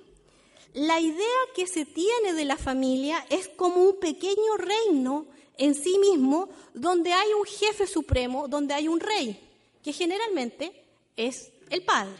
La 0.75 1.01
idea 1.01 1.41
que 1.55 1.67
se 1.67 1.85
tiene 1.85 2.35
de 2.35 2.45
la 2.45 2.57
familia 2.57 3.25
es 3.31 3.49
como 3.49 3.77
un 3.77 4.01
pequeño 4.01 4.57
reino 4.57 5.27
en 5.57 5.75
sí 5.75 5.99
mismo 5.99 6.49
donde 6.73 7.13
hay 7.13 7.33
un 7.33 7.45
jefe 7.45 7.87
supremo, 7.87 8.49
donde 8.49 8.75
hay 8.75 8.89
un 8.89 9.01
rey, 9.01 9.39
que 9.83 9.93
generalmente 9.93 10.85
es 11.17 11.53
el 11.71 11.85
padre. 11.85 12.19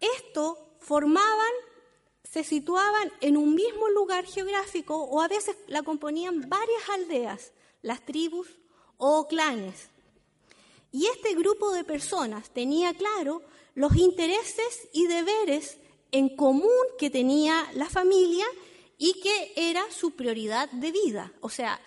Esto 0.00 0.58
formaban, 0.80 1.52
se 2.24 2.42
situaban 2.42 3.12
en 3.20 3.36
un 3.36 3.54
mismo 3.54 3.88
lugar 3.90 4.24
geográfico 4.24 4.96
o 4.96 5.20
a 5.20 5.28
veces 5.28 5.56
la 5.68 5.82
componían 5.82 6.48
varias 6.48 6.88
aldeas, 6.88 7.52
las 7.82 8.04
tribus 8.04 8.48
o 8.96 9.28
clanes. 9.28 9.88
Y 10.92 11.06
este 11.06 11.34
grupo 11.34 11.72
de 11.72 11.84
personas 11.84 12.50
tenía 12.50 12.92
claro 12.94 13.42
los 13.74 13.96
intereses 13.96 14.88
y 14.92 15.06
deberes 15.06 15.78
en 16.12 16.34
común 16.36 16.70
que 16.98 17.10
tenía 17.10 17.66
la 17.74 17.88
familia 17.88 18.44
y 18.98 19.20
que 19.20 19.52
era 19.56 19.82
su 19.90 20.12
prioridad 20.12 20.68
de 20.72 20.90
vida. 20.90 21.32
O 21.40 21.48
sea, 21.48 21.80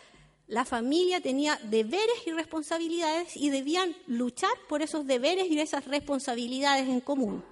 la 0.47 0.65
familia 0.65 1.21
tenía 1.21 1.59
deberes 1.63 2.25
y 2.25 2.31
responsabilidades 2.31 3.35
y 3.35 3.49
debían 3.49 3.95
luchar 4.07 4.53
por 4.67 4.81
esos 4.81 5.05
deberes 5.05 5.47
y 5.49 5.59
esas 5.59 5.85
responsabilidades 5.85 6.87
en 6.87 7.01
común. 7.01 7.43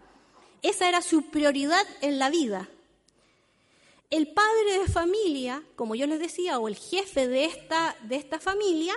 Esa 0.61 0.87
era 0.87 1.01
su 1.01 1.23
prioridad 1.23 1.85
en 2.01 2.19
la 2.19 2.29
vida. 2.29 2.69
El 4.09 4.27
padre 4.27 4.79
de 4.79 4.87
familia, 4.87 5.63
como 5.75 5.95
yo 5.95 6.05
les 6.05 6.19
decía, 6.19 6.59
o 6.59 6.67
el 6.67 6.75
jefe 6.75 7.27
de 7.27 7.45
esta, 7.45 7.95
de 8.03 8.17
esta 8.17 8.39
familia, 8.39 8.93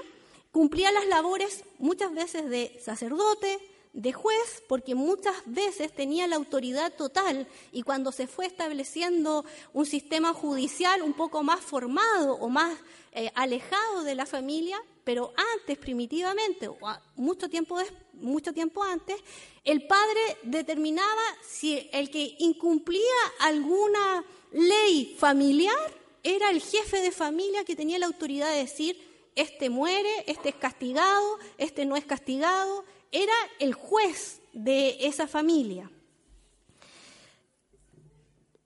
cumplía 0.54 0.92
las 0.92 1.08
labores 1.08 1.64
muchas 1.80 2.14
veces 2.14 2.49
de 2.49 2.80
sacerdote, 2.80 3.58
de 3.92 4.12
juez 4.12 4.62
porque 4.68 4.94
muchas 4.94 5.34
veces 5.46 5.92
tenía 5.92 6.28
la 6.28 6.37
autoridad 6.37 6.92
total. 6.94 7.49
Y 7.73 7.82
cuando 7.82 8.12
se 8.12 8.28
fue 8.28 8.46
estableciendo 8.46 9.44
un 9.73 9.84
sistema 9.84 10.32
judicial 10.32 11.02
un 11.02 11.12
poco 11.12 11.42
más 11.42 11.61
formado 11.61 12.34
o 12.34 12.49
más 12.49 12.78
eh, 13.11 13.32
alejado 13.34 14.04
de 14.04 14.14
la 14.14 14.26
familia, 14.26 14.80
pero 15.02 15.32
antes, 15.56 15.76
primitivamente, 15.76 16.68
o 16.68 16.78
mucho 17.16 17.50
tiempo, 17.50 17.76
mucho 18.12 18.52
tiempo 18.52 18.84
antes, 18.84 19.16
el 19.64 19.88
padre 19.88 20.20
determinaba 20.44 21.25
si 21.44 21.90
el 21.92 22.12
que 22.12 22.37
incumplía 22.38 23.00
alguna 23.40 24.25
ley 24.52 25.16
familiar 25.18 25.99
era 26.23 26.50
el 26.50 26.62
jefe 26.62 27.00
de 27.00 27.11
familia 27.11 27.64
que 27.64 27.75
tenía 27.75 27.99
la 27.99 28.06
autoridad 28.06 28.52
de 28.52 28.58
decir 28.58 29.13
este 29.34 29.70
muere, 29.70 30.24
este 30.26 30.50
es 30.50 30.54
castigado, 30.54 31.38
este 31.58 31.84
no 31.84 31.96
es 31.96 32.04
castigado. 32.04 32.84
Era 33.10 33.34
el 33.58 33.74
juez 33.74 34.40
de 34.52 34.96
esa 35.00 35.26
familia. 35.26 35.90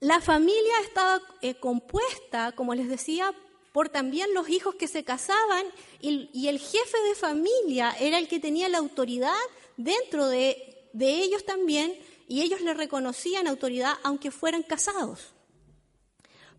La 0.01 0.21
familia 0.21 0.81
estaba 0.85 1.21
eh, 1.43 1.55
compuesta, 1.55 2.53
como 2.53 2.75
les 2.75 2.89
decía, 2.89 3.35
por 3.73 3.89
también 3.89 4.33
los 4.33 4.49
hijos 4.49 4.75
que 4.77 4.89
se 4.89 5.05
casaban 5.05 5.65
y, 6.01 6.49
el 6.49 6.59
jefe 6.59 6.99
de 7.09 7.15
familia 7.15 7.95
era 8.01 8.19
el 8.19 8.29
que 8.29 8.41
tenía 8.41 8.69
la 8.69 8.79
autoridad 8.79 9.35
dentro 9.77 10.29
de, 10.29 10.89
de 10.93 11.23
ellos 11.23 11.45
también 11.45 11.97
y 12.29 12.43
ellos 12.43 12.61
le 12.61 12.75
reconocían 12.75 13.47
autoridad 13.47 13.95
aunque 14.03 14.31
fueran 14.31 14.63
casados. 14.63 15.33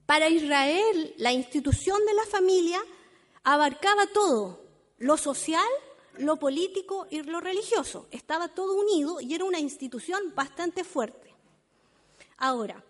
Para 0.06 0.30
Israel, 0.30 1.14
la 1.18 1.32
institución 1.32 2.06
de 2.06 2.14
la 2.14 2.26
familia 2.26 2.82
abarcaba 3.44 4.08
todo, 4.08 4.62
lo 4.98 5.18
social, 5.18 5.68
lo 6.18 6.38
político 6.38 7.08
y 7.10 7.22
lo 7.24 7.40
religioso. 7.40 8.08
Estaba 8.12 8.50
todo 8.50 8.76
unido 8.76 9.22
y 9.22 9.34
era 9.34 9.46
una 9.46 9.60
institución 9.60 10.34
bastante 10.36 10.84
fuerte. 10.84 11.34
Ahora, 12.38 12.84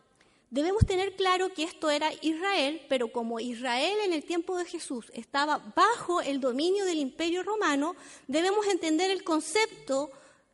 Debemos 0.51 0.83
tener 0.83 1.15
claro 1.15 1.53
que 1.53 1.61
esto 1.61 1.91
era 1.91 2.11
Israel, 2.21 2.81
pero 2.89 3.11
como 3.11 3.39
Israel 3.39 3.99
en 4.03 4.13
el 4.13 4.23
tiempo 4.23 4.57
de 4.57 4.65
Jesús 4.65 5.11
estaba 5.13 5.59
bajo 5.75 6.21
el 6.21 6.39
dominio 6.39 6.85
del 6.85 6.97
imperio 6.97 7.43
romano, 7.43 7.95
debemos 8.27 8.65
entender 8.65 9.11
el 9.11 9.23
concepto 9.23 10.09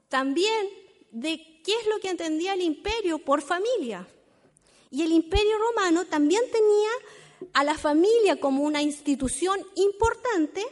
también 0.09 0.67
de 1.11 1.61
qué 1.63 1.71
es 1.79 1.87
lo 1.87 1.99
que 1.99 2.09
entendía 2.09 2.55
el 2.55 2.61
imperio 2.61 3.19
por 3.19 3.41
familia. 3.41 4.05
Y 4.91 5.01
el 5.01 5.13
imperio 5.13 5.57
romano 5.59 6.03
también 6.05 6.43
tenía 6.51 6.89
a 7.53 7.63
la 7.63 7.77
familia 7.77 8.39
como 8.39 8.63
una 8.63 8.81
institución 8.81 9.59
importante, 9.75 10.65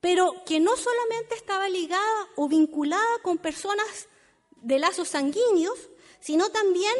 pero 0.00 0.44
que 0.44 0.60
no 0.60 0.76
solamente 0.76 1.34
estaba 1.34 1.68
ligada 1.68 2.28
o 2.36 2.48
vinculada 2.48 3.18
con 3.22 3.38
personas 3.38 4.08
de 4.60 4.78
lazos 4.78 5.08
sanguíneos, 5.08 5.78
sino 6.20 6.50
también 6.50 6.94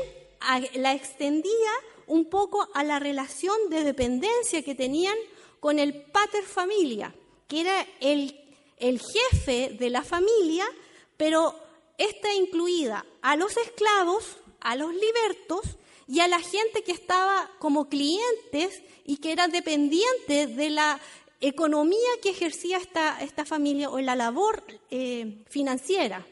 la 0.75 0.93
extendía 0.93 1.73
un 2.07 2.27
poco 2.27 2.69
a 2.75 2.85
la 2.85 2.99
relación 2.99 3.57
de 3.71 3.85
dependencia 3.85 4.63
que 4.63 4.75
tenían 4.75 5.17
con 5.61 5.79
el 5.79 6.03
pater 6.03 6.45
familia, 6.45 7.15
que 7.49 7.63
era 7.63 7.87
el, 8.01 8.39
el 8.79 9.01
jefe 9.01 9.77
de 9.79 9.91
la 9.91 10.03
familia, 10.03 10.67
pero 11.17 11.59
esta 11.97 12.35
incluida 12.35 13.07
a 13.23 13.37
los 13.37 13.57
esclavos, 13.57 14.37
a 14.61 14.77
los 14.77 14.93
libertos 14.93 15.79
y 16.07 16.21
a 16.21 16.29
la 16.29 16.41
gente 16.41 16.83
que 16.83 16.93
estaba 16.93 17.51
como 17.59 17.89
clientes 17.89 18.83
y 19.05 19.17
que 19.19 19.33
era 19.33 19.49
dependiente 19.49 20.47
de 20.47 20.71
la 20.71 21.01
economía 21.41 22.09
que 22.23 22.31
ejercía 22.31 22.79
esta, 22.79 23.23
esta 23.23 23.45
familia 23.45 23.91
o 23.91 24.01
la 24.01 24.17
labor 24.17 24.63
eh, 24.91 25.43
financiera. 25.49 26.27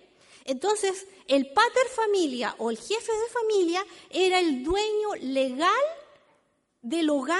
Entonces, 0.44 1.06
el 1.28 1.52
pater 1.52 1.86
familia 1.94 2.54
o 2.58 2.70
el 2.70 2.78
jefe 2.78 3.12
de 3.12 3.28
familia 3.32 3.86
era 4.10 4.40
el 4.40 4.64
dueño 4.64 5.14
legal 5.20 5.70
del 6.80 7.10
hogar 7.10 7.38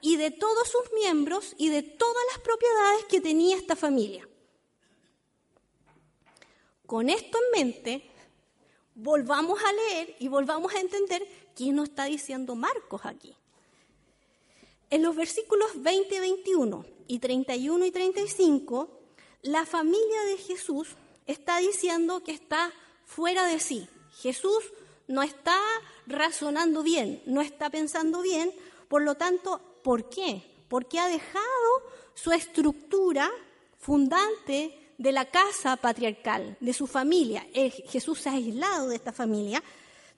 y 0.00 0.16
de 0.16 0.30
todos 0.30 0.68
sus 0.68 0.92
miembros 0.92 1.54
y 1.56 1.68
de 1.68 1.82
todas 1.82 2.22
las 2.32 2.42
propiedades 2.42 3.04
que 3.04 3.20
tenía 3.20 3.56
esta 3.56 3.76
familia. 3.76 4.28
Con 6.86 7.08
esto 7.08 7.38
en 7.38 7.60
mente, 7.60 8.10
volvamos 8.94 9.62
a 9.62 9.72
leer 9.72 10.16
y 10.18 10.28
volvamos 10.28 10.74
a 10.74 10.80
entender 10.80 11.26
qué 11.56 11.72
nos 11.72 11.88
está 11.88 12.04
diciendo 12.04 12.54
Marcos 12.54 13.02
aquí. 13.04 13.34
En 14.90 15.02
los 15.02 15.16
versículos 15.16 15.70
20, 15.76 16.20
21 16.20 16.84
y 17.08 17.18
31 17.18 17.86
y 17.86 17.90
35, 17.90 18.90
la 19.42 19.64
familia 19.64 20.22
de 20.26 20.36
Jesús 20.36 20.88
está 21.26 21.58
diciendo 21.58 22.22
que 22.22 22.32
está 22.32 22.72
fuera 23.06 23.46
de 23.46 23.58
sí. 23.58 23.88
Jesús 24.20 24.62
no 25.08 25.22
está 25.22 25.58
razonando 26.06 26.82
bien, 26.82 27.22
no 27.26 27.40
está 27.40 27.70
pensando 27.70 28.22
bien, 28.22 28.52
por 28.88 29.02
lo 29.02 29.14
tanto, 29.14 29.60
¿por 29.82 30.08
qué? 30.08 30.42
Porque 30.68 30.98
ha 30.98 31.08
dejado 31.08 31.46
su 32.14 32.32
estructura 32.32 33.30
fundante 33.78 34.78
de 34.98 35.12
la 35.12 35.24
casa 35.24 35.76
patriarcal, 35.76 36.56
de 36.60 36.72
su 36.72 36.86
familia. 36.86 37.46
Jesús 37.88 38.20
se 38.20 38.28
ha 38.28 38.32
aislado 38.32 38.88
de 38.88 38.96
esta 38.96 39.12
familia, 39.12 39.62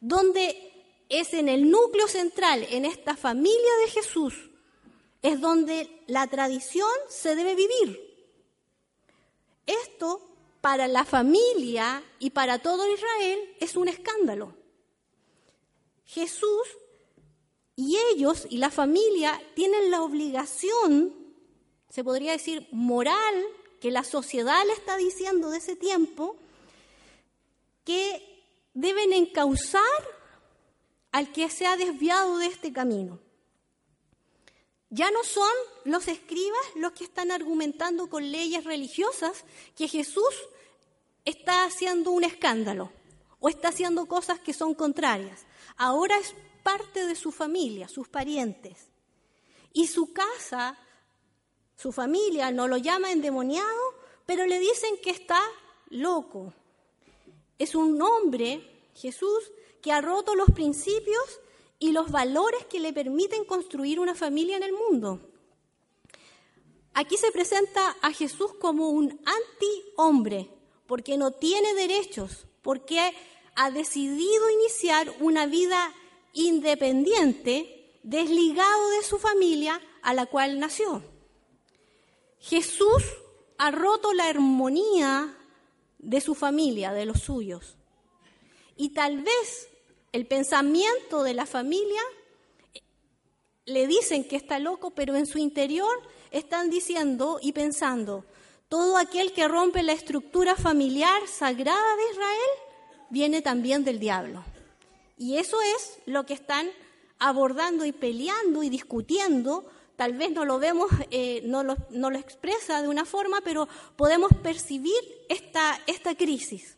donde 0.00 0.73
es 1.08 1.34
en 1.34 1.48
el 1.48 1.70
núcleo 1.70 2.08
central, 2.08 2.66
en 2.70 2.84
esta 2.84 3.16
familia 3.16 3.76
de 3.84 3.90
Jesús, 3.90 4.34
es 5.22 5.40
donde 5.40 6.02
la 6.06 6.26
tradición 6.26 6.88
se 7.08 7.34
debe 7.34 7.54
vivir. 7.54 8.00
Esto 9.66 10.20
para 10.60 10.88
la 10.88 11.04
familia 11.04 12.02
y 12.18 12.30
para 12.30 12.58
todo 12.58 12.90
Israel 12.92 13.38
es 13.60 13.76
un 13.76 13.88
escándalo. 13.88 14.54
Jesús 16.06 16.68
y 17.76 17.96
ellos 18.12 18.46
y 18.48 18.58
la 18.58 18.70
familia 18.70 19.40
tienen 19.54 19.90
la 19.90 20.02
obligación, 20.02 21.14
se 21.88 22.04
podría 22.04 22.32
decir 22.32 22.68
moral, 22.70 23.44
que 23.80 23.90
la 23.90 24.04
sociedad 24.04 24.64
le 24.66 24.72
está 24.72 24.96
diciendo 24.96 25.50
de 25.50 25.58
ese 25.58 25.76
tiempo, 25.76 26.36
que 27.84 28.44
deben 28.72 29.12
encauzar 29.12 29.82
al 31.14 31.30
que 31.30 31.48
se 31.48 31.64
ha 31.64 31.76
desviado 31.76 32.38
de 32.38 32.46
este 32.46 32.72
camino. 32.72 33.20
Ya 34.90 35.12
no 35.12 35.22
son 35.22 35.52
los 35.84 36.08
escribas 36.08 36.60
los 36.74 36.90
que 36.90 37.04
están 37.04 37.30
argumentando 37.30 38.10
con 38.10 38.32
leyes 38.32 38.64
religiosas 38.64 39.44
que 39.76 39.86
Jesús 39.86 40.34
está 41.24 41.66
haciendo 41.66 42.10
un 42.10 42.24
escándalo 42.24 42.90
o 43.38 43.48
está 43.48 43.68
haciendo 43.68 44.06
cosas 44.06 44.40
que 44.40 44.52
son 44.52 44.74
contrarias. 44.74 45.46
Ahora 45.76 46.18
es 46.18 46.34
parte 46.64 47.06
de 47.06 47.14
su 47.14 47.30
familia, 47.30 47.86
sus 47.86 48.08
parientes. 48.08 48.88
Y 49.72 49.86
su 49.86 50.12
casa, 50.12 50.76
su 51.76 51.92
familia 51.92 52.50
no 52.50 52.66
lo 52.66 52.76
llama 52.76 53.12
endemoniado, 53.12 53.82
pero 54.26 54.46
le 54.46 54.58
dicen 54.58 54.96
que 55.00 55.10
está 55.10 55.40
loco. 55.90 56.52
Es 57.56 57.76
un 57.76 58.02
hombre, 58.02 58.90
Jesús, 58.96 59.52
que 59.84 59.92
ha 59.92 60.00
roto 60.00 60.34
los 60.34 60.50
principios 60.50 61.40
y 61.78 61.92
los 61.92 62.10
valores 62.10 62.64
que 62.64 62.80
le 62.80 62.94
permiten 62.94 63.44
construir 63.44 64.00
una 64.00 64.14
familia 64.14 64.56
en 64.56 64.62
el 64.62 64.72
mundo. 64.72 65.20
Aquí 66.94 67.18
se 67.18 67.30
presenta 67.30 67.94
a 68.00 68.10
Jesús 68.10 68.54
como 68.54 68.88
un 68.88 69.10
anti-hombre, 69.10 70.48
porque 70.86 71.18
no 71.18 71.32
tiene 71.32 71.74
derechos, 71.74 72.46
porque 72.62 73.12
ha 73.56 73.70
decidido 73.70 74.48
iniciar 74.48 75.14
una 75.20 75.44
vida 75.44 75.92
independiente, 76.32 78.00
desligado 78.02 78.88
de 78.88 79.02
su 79.02 79.18
familia 79.18 79.82
a 80.00 80.14
la 80.14 80.24
cual 80.24 80.58
nació. 80.58 81.02
Jesús 82.38 83.02
ha 83.58 83.70
roto 83.70 84.14
la 84.14 84.28
armonía 84.28 85.36
de 85.98 86.22
su 86.22 86.34
familia, 86.34 86.94
de 86.94 87.04
los 87.04 87.20
suyos. 87.20 87.76
Y 88.76 88.90
tal 88.90 89.22
vez 89.22 89.68
el 90.14 90.26
pensamiento 90.28 91.24
de 91.24 91.34
la 91.34 91.44
familia 91.44 92.00
le 93.64 93.88
dicen 93.88 94.22
que 94.22 94.36
está 94.36 94.60
loco, 94.60 94.92
pero 94.92 95.16
en 95.16 95.26
su 95.26 95.38
interior 95.38 95.90
están 96.30 96.70
diciendo 96.70 97.40
y 97.42 97.50
pensando, 97.50 98.24
todo 98.68 98.96
aquel 98.96 99.32
que 99.32 99.48
rompe 99.48 99.82
la 99.82 99.92
estructura 99.92 100.54
familiar 100.54 101.26
sagrada 101.26 101.96
de 101.96 102.12
Israel 102.12 102.50
viene 103.10 103.42
también 103.42 103.82
del 103.82 103.98
diablo. 103.98 104.44
Y 105.18 105.38
eso 105.38 105.60
es 105.60 105.98
lo 106.06 106.24
que 106.24 106.34
están 106.34 106.70
abordando 107.18 107.84
y 107.84 107.90
peleando 107.90 108.62
y 108.62 108.68
discutiendo. 108.68 109.68
Tal 109.96 110.12
vez 110.12 110.30
no 110.30 110.44
lo 110.44 110.60
vemos, 110.60 110.92
eh, 111.10 111.42
no, 111.44 111.64
lo, 111.64 111.74
expresa 112.16 112.82
de 112.82 112.88
una 112.88 113.04
forma, 113.04 113.40
pero 113.40 113.66
podemos 113.96 114.30
percibir 114.44 114.94
esta, 115.28 115.80
esta 115.88 116.14
crisis. 116.14 116.76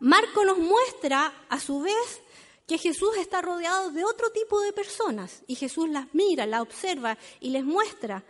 Marco 0.00 0.44
nos 0.44 0.58
muestra, 0.58 1.32
a 1.48 1.60
su 1.60 1.80
vez, 1.80 2.20
que 2.66 2.78
Jesús 2.78 3.16
está 3.18 3.42
rodeado 3.42 3.90
de 3.90 4.04
otro 4.04 4.30
tipo 4.30 4.60
de 4.60 4.72
personas 4.72 5.42
y 5.46 5.54
Jesús 5.54 5.88
las 5.88 6.06
mira, 6.12 6.46
las 6.46 6.62
observa 6.62 7.16
y 7.40 7.50
les 7.50 7.64
muestra 7.64 8.24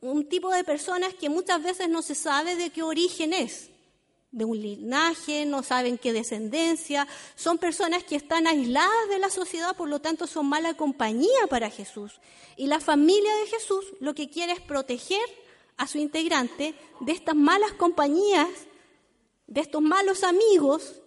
un 0.00 0.28
tipo 0.28 0.50
de 0.50 0.64
personas 0.64 1.14
que 1.14 1.30
muchas 1.30 1.62
veces 1.62 1.88
no 1.88 2.02
se 2.02 2.14
sabe 2.14 2.56
de 2.56 2.70
qué 2.70 2.82
origen 2.82 3.32
es, 3.32 3.70
de 4.32 4.44
un 4.44 4.60
linaje, 4.60 5.46
no 5.46 5.62
saben 5.62 5.96
qué 5.96 6.12
descendencia, 6.12 7.06
son 7.36 7.58
personas 7.58 8.04
que 8.04 8.16
están 8.16 8.46
aisladas 8.46 9.08
de 9.08 9.18
la 9.18 9.30
sociedad, 9.30 9.76
por 9.76 9.88
lo 9.88 10.00
tanto 10.00 10.26
son 10.26 10.46
mala 10.46 10.74
compañía 10.74 11.46
para 11.48 11.70
Jesús. 11.70 12.20
Y 12.56 12.66
la 12.66 12.80
familia 12.80 13.34
de 13.36 13.46
Jesús 13.46 13.86
lo 14.00 14.14
que 14.14 14.28
quiere 14.28 14.52
es 14.52 14.60
proteger 14.60 15.24
a 15.76 15.86
su 15.86 15.98
integrante 15.98 16.74
de 17.00 17.12
estas 17.12 17.34
malas 17.34 17.72
compañías, 17.72 18.48
de 19.46 19.60
estos 19.60 19.82
malos 19.82 20.24
amigos 20.24 21.00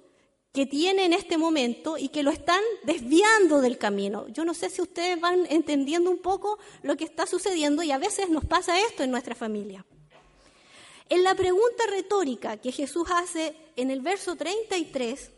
que 0.54 0.66
tiene 0.66 1.06
en 1.06 1.14
este 1.14 1.38
momento 1.38 1.98
y 1.98 2.10
que 2.10 2.24
lo 2.24 2.32
están 2.32 2.62
desviando 2.84 3.62
del 3.62 3.78
camino. 3.78 4.28
Yo 4.30 4.44
no 4.44 4.54
sé 4.54 4.70
si 4.70 4.82
ustedes 4.82 5.20
van 5.20 5.46
entendiendo 5.50 6.10
un 6.10 6.18
poco 6.18 6.58
lo 6.82 6.98
que 6.98 7.04
está 7.04 7.28
sucediendo 7.28 7.84
y 7.84 7.92
a 7.92 8.00
veces 8.00 8.30
nos 8.30 8.46
pasa 8.46 8.80
esto 8.82 9.04
en 9.04 9.12
nuestra 9.12 9.36
familia. 9.36 9.86
En 11.10 11.24
la 11.24 11.36
pregunta 11.36 11.84
retórica 11.90 12.58
que 12.58 12.72
Jesús 12.72 13.08
hace 13.14 13.56
en 13.76 13.92
el 13.92 14.02
verso 14.02 14.36
33, 14.36 15.32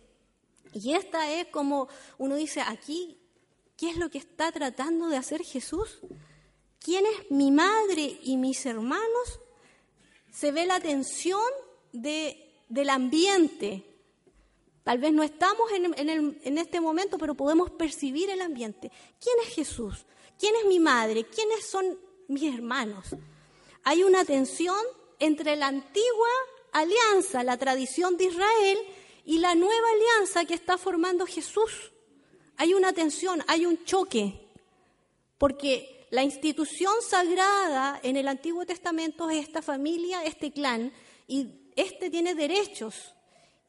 y 0.74 0.94
esta 0.94 1.32
es 1.32 1.48
como 1.48 1.90
uno 2.18 2.36
dice 2.36 2.62
aquí, 2.62 3.20
¿qué 3.78 3.90
es 3.90 3.98
lo 3.98 4.10
que 4.10 4.18
está 4.20 4.52
tratando 4.52 5.08
de 5.08 5.18
hacer 5.18 5.44
Jesús? 5.44 6.00
¿Quién 6.80 7.06
es 7.06 7.30
mi 7.30 7.52
madre 7.52 8.20
y 8.24 8.38
mis 8.38 8.66
hermanos? 8.66 9.42
Se 10.32 10.52
ve 10.52 10.66
la 10.66 10.80
tensión 10.80 11.42
de, 11.92 12.49
del 12.70 12.90
ambiente, 12.90 13.90
Tal 14.90 14.98
vez 14.98 15.14
no 15.14 15.22
estamos 15.22 15.70
en, 15.72 16.58
este 16.58 16.82
momento, 16.82 17.20
pero 17.20 17.36
podemos 17.36 17.70
percibir 17.70 18.32
el 18.32 18.42
ambiente. 18.42 18.92
¿Quién 19.22 19.36
es 19.46 19.54
Jesús? 19.54 20.04
¿Quién 20.40 20.56
es 20.56 20.66
mi 20.66 20.80
madre? 20.80 21.26
¿Quiénes 21.26 21.64
son 21.64 22.00
mis 22.28 22.52
hermanos? 22.52 23.06
Hay 23.84 24.02
una 24.02 24.26
tensión 24.26 24.80
entre 25.20 25.56
la 25.58 25.68
antigua 25.68 26.30
alianza, 26.72 27.44
la 27.44 27.58
tradición 27.58 28.18
de 28.18 28.24
Israel, 28.26 28.80
y 29.26 29.38
la 29.38 29.54
nueva 29.54 29.88
alianza 29.94 30.46
que 30.46 30.56
está 30.56 30.80
formando 30.80 31.28
Jesús. 31.28 31.92
Hay 32.58 32.74
una 32.74 32.92
tensión, 32.92 33.44
hay 33.46 33.68
un 33.68 33.84
choque, 33.86 34.50
porque 35.38 36.08
la 36.10 36.24
institución 36.24 36.96
sagrada 37.08 38.00
en 38.02 38.18
el 38.18 38.28
Antiguo 38.28 38.66
Testamento 38.66 39.30
es 39.30 39.44
esta 39.46 39.62
familia, 39.62 40.24
este 40.24 40.52
clan, 40.52 40.92
y 41.28 41.69
este 41.82 42.10
tiene 42.10 42.36
derechos 42.36 43.14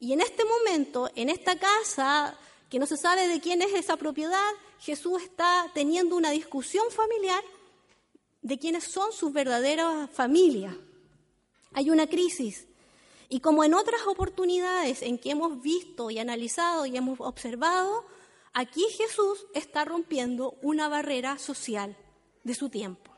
y 0.01 0.13
en 0.13 0.21
este 0.21 0.43
momento, 0.45 1.09
en 1.15 1.29
esta 1.29 1.59
casa, 1.59 2.35
que 2.69 2.79
no 2.79 2.87
se 2.87 2.97
sabe 2.97 3.27
de 3.27 3.39
quién 3.39 3.61
es 3.61 3.71
esa 3.73 3.97
propiedad, 3.97 4.49
Jesús 4.79 5.21
está 5.21 5.69
teniendo 5.75 6.15
una 6.15 6.31
discusión 6.31 6.89
familiar 6.89 7.43
de 8.41 8.57
quiénes 8.57 8.85
son 8.85 9.11
sus 9.13 9.31
verdaderas 9.31 10.09
familias. 10.09 10.75
Hay 11.73 11.91
una 11.91 12.07
crisis. 12.07 12.67
Y 13.29 13.41
como 13.41 13.63
en 13.63 13.75
otras 13.75 14.01
oportunidades 14.07 15.03
en 15.03 15.19
que 15.19 15.29
hemos 15.29 15.61
visto 15.61 16.09
y 16.09 16.17
analizado 16.17 16.87
y 16.87 16.97
hemos 16.97 17.19
observado, 17.19 18.03
aquí 18.53 18.83
Jesús 18.97 19.45
está 19.53 19.85
rompiendo 19.85 20.57
una 20.63 20.89
barrera 20.89 21.37
social 21.37 21.95
de 22.43 22.55
su 22.55 22.69
tiempo. 22.69 23.10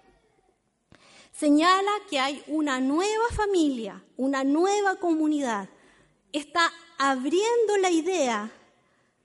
Señala 1.34 1.92
que 2.10 2.20
hay 2.20 2.44
una 2.46 2.80
nueva 2.80 3.28
familia, 3.36 4.04
una 4.18 4.44
nueva 4.44 4.98
comunidad, 4.98 5.68
está 6.32 6.72
abriendo 7.00 7.78
la 7.78 7.90
idea 7.90 8.52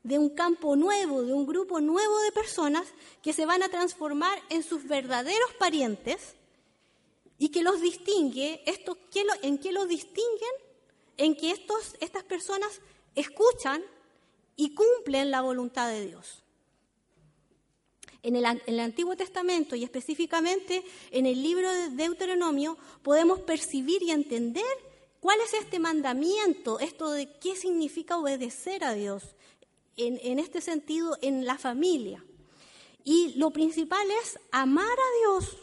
de 0.03 0.19
un 0.19 0.31
campo 0.31 0.75
nuevo, 0.75 1.23
de 1.23 1.35
un 1.35 1.47
grupo 1.47 1.83
nuevo 1.83 2.19
de 2.21 2.33
personas 2.33 2.89
que 3.23 3.35
se 3.35 3.45
van 3.45 3.63
a 3.63 3.69
transformar 3.69 4.39
en 4.49 4.63
sus 4.63 4.89
verdaderos 4.89 5.53
parientes 5.59 6.35
y 7.37 7.51
que 7.51 7.63
los 7.63 7.81
distingue, 7.83 8.63
esto, 8.65 8.97
¿en 9.43 9.59
qué 9.59 9.73
los 9.73 9.87
distinguen? 9.87 10.55
En 11.19 11.37
que 11.37 11.51
estos, 11.51 11.95
estas 12.01 12.25
personas 12.25 12.81
escuchan 13.17 13.83
y 14.57 14.75
cumplen 14.75 15.31
la 15.31 15.43
voluntad 15.43 15.91
de 15.91 16.07
Dios. 16.07 16.43
En 18.23 18.37
el, 18.37 18.45
en 18.67 18.81
Antiguo 18.81 19.17
Testamento 19.17 19.77
y 19.77 19.85
específicamente 19.85 20.83
en 21.13 21.27
el 21.27 21.43
libro 21.43 21.73
de 21.73 21.91
Deuteronomio 21.91 22.77
podemos 23.03 23.41
percibir 23.41 24.03
y 24.03 24.11
entender 24.11 24.65
¿Cuál 25.21 25.41
es 25.41 25.53
este 25.55 25.79
mandamiento? 25.79 26.79
Esto 26.79 27.11
de 27.11 27.29
qué 27.39 27.57
significa 27.57 28.17
obedecer 28.17 28.85
a 28.85 28.93
Dios 28.93 29.25
en, 29.97 30.39
este 30.39 30.61
sentido 30.61 31.19
en 31.23 31.45
la 31.45 31.59
familia. 31.59 32.25
Y 33.03 33.35
lo 33.35 33.51
principal 33.51 34.07
es 34.23 34.39
amar 34.53 34.87
a 34.87 35.19
Dios 35.19 35.57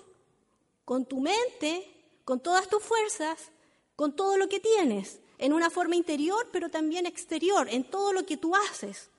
con 0.83 1.05
tu 1.05 1.21
mente, 1.21 1.89
con 2.25 2.41
todas 2.41 2.67
tus 2.67 2.83
fuerzas, 2.83 3.51
con 3.95 4.13
todo 4.13 4.35
lo 4.35 4.49
que 4.49 4.59
tienes, 4.59 5.19
en 5.37 5.53
una 5.53 5.69
forma 5.69 5.95
interior, 5.95 6.49
pero 6.51 6.69
también 6.69 7.05
exterior, 7.05 7.67
en 7.69 7.89
todo 7.89 8.11
lo 8.11 8.25
que 8.25 8.35
tú 8.35 8.53
haces. 8.55 9.09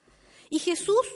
Y 0.50 0.58
Jesús, 0.58 1.06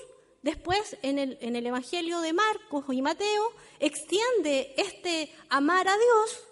después, 0.42 0.96
en 1.02 1.18
el, 1.18 1.66
Evangelio 1.66 2.20
de 2.20 2.32
Marcos 2.32 2.84
y 2.90 3.02
Mateo, 3.02 3.52
extiende 3.78 4.74
este 4.76 5.32
amar 5.48 5.88
a 5.88 5.96
Dios, 5.96 6.44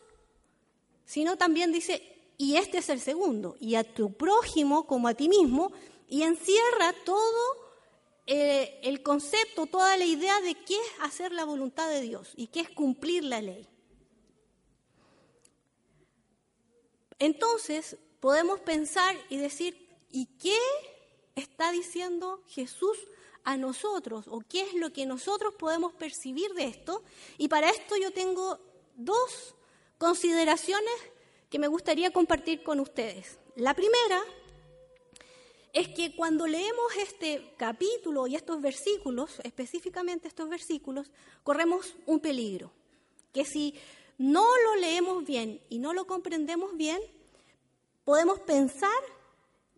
sino 1.05 1.37
también 1.37 1.73
dice, 1.73 2.03
y 2.37 2.57
este 2.57 2.79
es 2.79 2.89
el 2.89 3.01
segundo, 3.01 3.57
y 3.61 3.75
a 3.75 3.85
tu 3.85 4.13
prójimo 4.13 4.87
como 4.87 5.09
a 5.09 5.15
ti 5.15 5.29
mismo, 5.29 5.73
y 6.09 6.23
encierra 6.23 6.95
todo 7.05 7.69
eh, 8.27 8.79
el 8.83 9.03
concepto, 9.03 9.67
toda 9.67 9.97
la 9.97 10.05
idea 10.05 10.41
de 10.43 10.55
qué 10.55 10.75
es 10.75 10.93
hacer 11.01 11.33
la 11.33 11.45
voluntad 11.45 11.89
de 11.89 12.03
Dios 12.03 12.33
y 12.37 12.49
qué 12.49 12.61
es 12.61 12.71
cumplir 12.71 13.25
la 13.25 13.41
ley. 13.41 13.67
Entonces, 17.19 17.97
podemos 18.21 18.61
pensar 18.61 19.17
y 19.29 19.39
decir, 19.39 19.89
¿y 20.11 20.27
qué 20.39 20.59
está 21.37 21.73
diciendo 21.73 22.43
Jesús 22.49 22.99
a 23.49 23.57
nosotros? 23.57 24.27
¿O 24.29 24.41
qué 24.47 24.61
es 24.61 24.75
lo 24.75 24.93
que 24.93 25.07
nosotros 25.07 25.55
podemos 25.55 25.95
percibir 25.95 26.53
de 26.53 26.65
esto? 26.65 27.03
Y 27.39 27.49
para 27.49 27.71
esto 27.71 27.97
yo 27.97 28.13
tengo 28.13 28.59
dos 28.95 29.55
consideraciones 29.97 30.93
que 31.49 31.59
me 31.59 31.67
gustaría 31.67 32.11
compartir 32.11 32.63
con 32.63 32.79
ustedes. 32.79 33.39
La 33.57 33.73
primera 33.73 34.21
es 35.73 35.89
que 35.89 36.15
cuando 36.15 36.47
leemos 36.47 36.95
este 36.99 37.55
capítulo 37.57 38.27
y 38.27 38.37
estos 38.37 38.61
versículos, 38.61 39.41
específicamente 39.43 40.29
estos 40.29 40.51
versículos, 40.51 41.11
corremos 41.43 41.95
un 42.05 42.21
peligro, 42.21 42.71
que 43.33 43.47
si 43.47 43.75
no 44.19 44.45
lo 44.65 44.77
leemos 44.77 45.25
bien 45.25 45.59
y 45.71 45.79
no 45.79 45.95
lo 45.95 46.07
comprendemos 46.07 46.77
bien, 46.77 47.01
podemos 48.05 48.41
pensar 48.41 49.01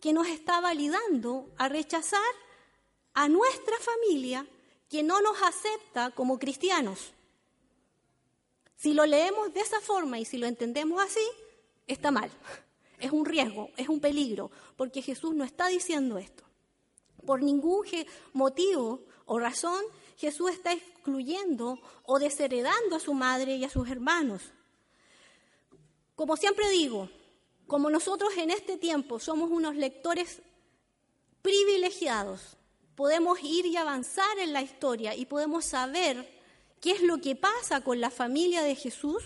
que 0.00 0.12
nos 0.12 0.26
está 0.26 0.60
validando 0.60 1.48
a 1.56 1.68
rechazar 1.68 2.20
a 3.14 3.28
nuestra 3.28 3.76
familia 3.78 4.46
que 4.88 5.02
no 5.02 5.20
nos 5.20 5.40
acepta 5.42 6.10
como 6.10 6.38
cristianos. 6.38 7.12
Si 8.76 8.94
lo 8.94 9.06
leemos 9.06 9.52
de 9.52 9.60
esa 9.60 9.80
forma 9.80 10.18
y 10.18 10.24
si 10.24 10.38
lo 10.38 10.46
entendemos 10.46 11.02
así, 11.02 11.24
está 11.86 12.10
mal. 12.10 12.30
Es 12.98 13.12
un 13.12 13.24
riesgo, 13.24 13.70
es 13.76 13.88
un 13.88 14.00
peligro, 14.00 14.50
porque 14.76 15.02
Jesús 15.02 15.34
no 15.34 15.44
está 15.44 15.68
diciendo 15.68 16.18
esto. 16.18 16.44
Por 17.24 17.42
ningún 17.42 17.86
motivo 18.32 19.00
o 19.26 19.38
razón 19.38 19.82
Jesús 20.16 20.50
está 20.50 20.72
excluyendo 20.72 21.78
o 22.04 22.18
desheredando 22.18 22.96
a 22.96 23.00
su 23.00 23.14
madre 23.14 23.56
y 23.56 23.64
a 23.64 23.70
sus 23.70 23.88
hermanos. 23.88 24.42
Como 26.14 26.36
siempre 26.36 26.68
digo, 26.68 27.08
como 27.66 27.88
nosotros 27.88 28.36
en 28.36 28.50
este 28.50 28.76
tiempo 28.76 29.20
somos 29.20 29.50
unos 29.50 29.76
lectores 29.76 30.42
privilegiados, 31.40 32.56
podemos 33.00 33.42
ir 33.42 33.64
y 33.64 33.78
avanzar 33.78 34.38
en 34.40 34.52
la 34.52 34.60
historia 34.60 35.14
y 35.14 35.24
podemos 35.24 35.64
saber 35.64 36.38
qué 36.82 36.90
es 36.90 37.00
lo 37.00 37.18
que 37.18 37.34
pasa 37.34 37.80
con 37.80 37.98
la 37.98 38.10
familia 38.10 38.62
de 38.62 38.74
Jesús, 38.74 39.22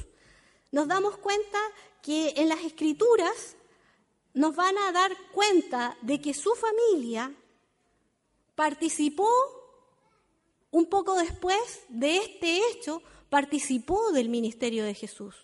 nos 0.70 0.86
damos 0.86 1.16
cuenta 1.16 1.58
que 2.00 2.34
en 2.36 2.48
las 2.48 2.60
escrituras 2.60 3.56
nos 4.32 4.54
van 4.54 4.78
a 4.78 4.92
dar 4.92 5.10
cuenta 5.32 5.98
de 6.02 6.20
que 6.20 6.34
su 6.34 6.52
familia 6.54 7.34
participó 8.54 9.28
un 10.70 10.86
poco 10.86 11.16
después 11.16 11.82
de 11.88 12.18
este 12.18 12.60
hecho, 12.70 13.02
participó 13.28 14.12
del 14.12 14.28
ministerio 14.28 14.84
de 14.84 14.94
Jesús. 14.94 15.34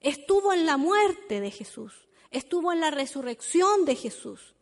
Estuvo 0.00 0.54
en 0.54 0.64
la 0.64 0.78
muerte 0.78 1.42
de 1.42 1.50
Jesús, 1.50 1.92
estuvo 2.30 2.72
en 2.72 2.80
la 2.80 2.90
resurrección 2.90 3.84
de 3.84 3.96
Jesús. 3.96 4.54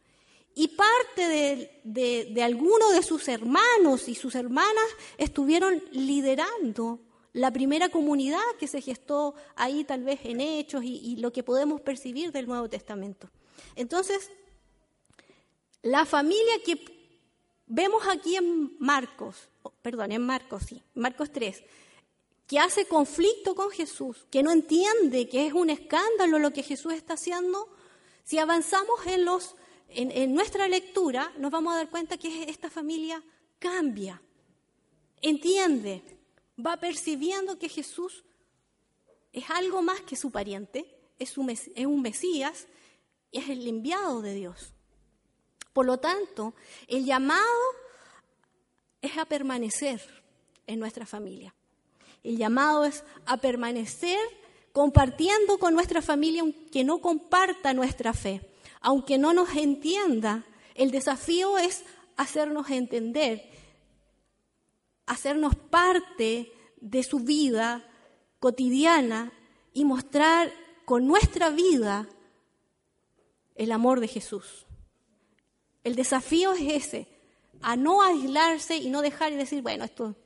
Y 0.60 0.68
parte 0.68 1.26
de, 1.26 1.80
de, 1.84 2.28
de 2.34 2.42
algunos 2.42 2.92
de 2.92 3.02
sus 3.02 3.28
hermanos 3.28 4.08
y 4.08 4.14
sus 4.14 4.34
hermanas 4.34 4.84
estuvieron 5.16 5.82
liderando 5.90 6.98
la 7.32 7.50
primera 7.50 7.88
comunidad 7.88 8.42
que 8.58 8.66
se 8.66 8.82
gestó 8.82 9.34
ahí 9.56 9.84
tal 9.84 10.02
vez 10.02 10.20
en 10.24 10.42
hechos 10.42 10.82
y, 10.84 11.16
lo 11.16 11.32
que 11.32 11.42
podemos 11.42 11.80
percibir 11.80 12.30
del 12.30 12.46
Nuevo 12.46 12.68
Testamento. 12.68 13.30
Entonces, 13.74 14.30
la 15.80 16.04
familia 16.04 16.62
que 16.62 16.76
vemos 17.66 18.02
aquí 18.06 18.36
en 18.36 18.76
Marcos, 18.78 19.48
perdón, 19.80 20.12
en 20.12 20.26
Marcos, 20.26 20.64
sí, 20.68 20.82
Marcos 20.94 21.30
3, 21.32 21.62
que 22.46 22.58
hace 22.58 22.84
conflicto 22.84 23.54
con 23.54 23.70
Jesús, 23.70 24.26
que 24.30 24.42
no 24.42 24.50
entiende 24.50 25.26
que 25.26 25.46
es 25.46 25.54
un 25.54 25.70
escándalo 25.70 26.38
lo 26.38 26.52
que 26.52 26.64
Jesús 26.64 26.92
está 26.92 27.14
haciendo, 27.14 27.68
si 28.24 28.38
avanzamos 28.38 29.06
en, 29.06 29.24
los, 29.24 29.54
en 29.92 30.34
nuestra 30.34 30.68
lectura, 30.68 31.32
nos 31.38 31.50
vamos 31.50 31.74
a 31.74 31.78
dar 31.78 31.90
cuenta 31.90 32.16
que 32.16 32.44
esta 32.44 32.70
familia 32.70 33.22
cambia, 33.58 34.20
entiende, 35.20 36.02
va 36.64 36.76
percibiendo 36.76 37.58
que 37.58 37.68
Jesús 37.68 38.24
es 39.32 39.48
algo 39.50 39.82
más 39.82 40.00
que 40.02 40.16
su 40.16 40.30
pariente, 40.30 41.00
es 41.18 41.36
un, 41.36 42.02
Mesías, 42.02 42.66
es 43.30 43.48
el 43.48 43.66
enviado 43.66 44.22
de 44.22 44.34
Dios. 44.34 44.72
Por 45.72 45.86
lo 45.86 45.98
tanto, 45.98 46.54
el 46.88 47.04
llamado 47.04 47.40
es 49.02 49.16
a 49.18 49.24
permanecer 49.24 50.00
en 50.66 50.80
nuestra 50.80 51.06
familia. 51.06 51.54
El 52.22 52.36
llamado 52.36 52.84
es 52.84 53.04
a 53.26 53.36
permanecer 53.36 54.18
compartiendo 54.72 55.58
con 55.58 55.74
nuestra 55.74 56.02
familia 56.02 56.42
aunque 56.42 56.84
no 56.84 57.00
comparta 57.00 57.72
nuestra 57.72 58.12
fe, 58.12 58.40
aunque 58.80 59.18
no 59.18 59.32
nos 59.32 59.54
entienda. 59.56 60.44
El 60.74 60.90
desafío 60.90 61.58
es 61.58 61.84
hacernos 62.16 62.70
entender, 62.70 63.48
hacernos 65.06 65.54
parte 65.54 66.52
de 66.80 67.02
su 67.02 67.20
vida 67.20 67.86
cotidiana 68.38 69.32
y 69.72 69.84
mostrar 69.84 70.52
con 70.84 71.06
nuestra 71.06 71.50
vida 71.50 72.08
el 73.54 73.72
amor 73.72 74.00
de 74.00 74.08
Jesús. 74.08 74.66
El 75.84 75.94
desafío 75.94 76.52
es 76.52 76.86
ese, 76.86 77.08
a 77.62 77.76
no 77.76 78.02
aislarse 78.02 78.76
y 78.76 78.90
no 78.90 79.02
dejar 79.02 79.32
y 79.32 79.36
decir, 79.36 79.62
bueno, 79.62 79.84
esto 79.84 80.16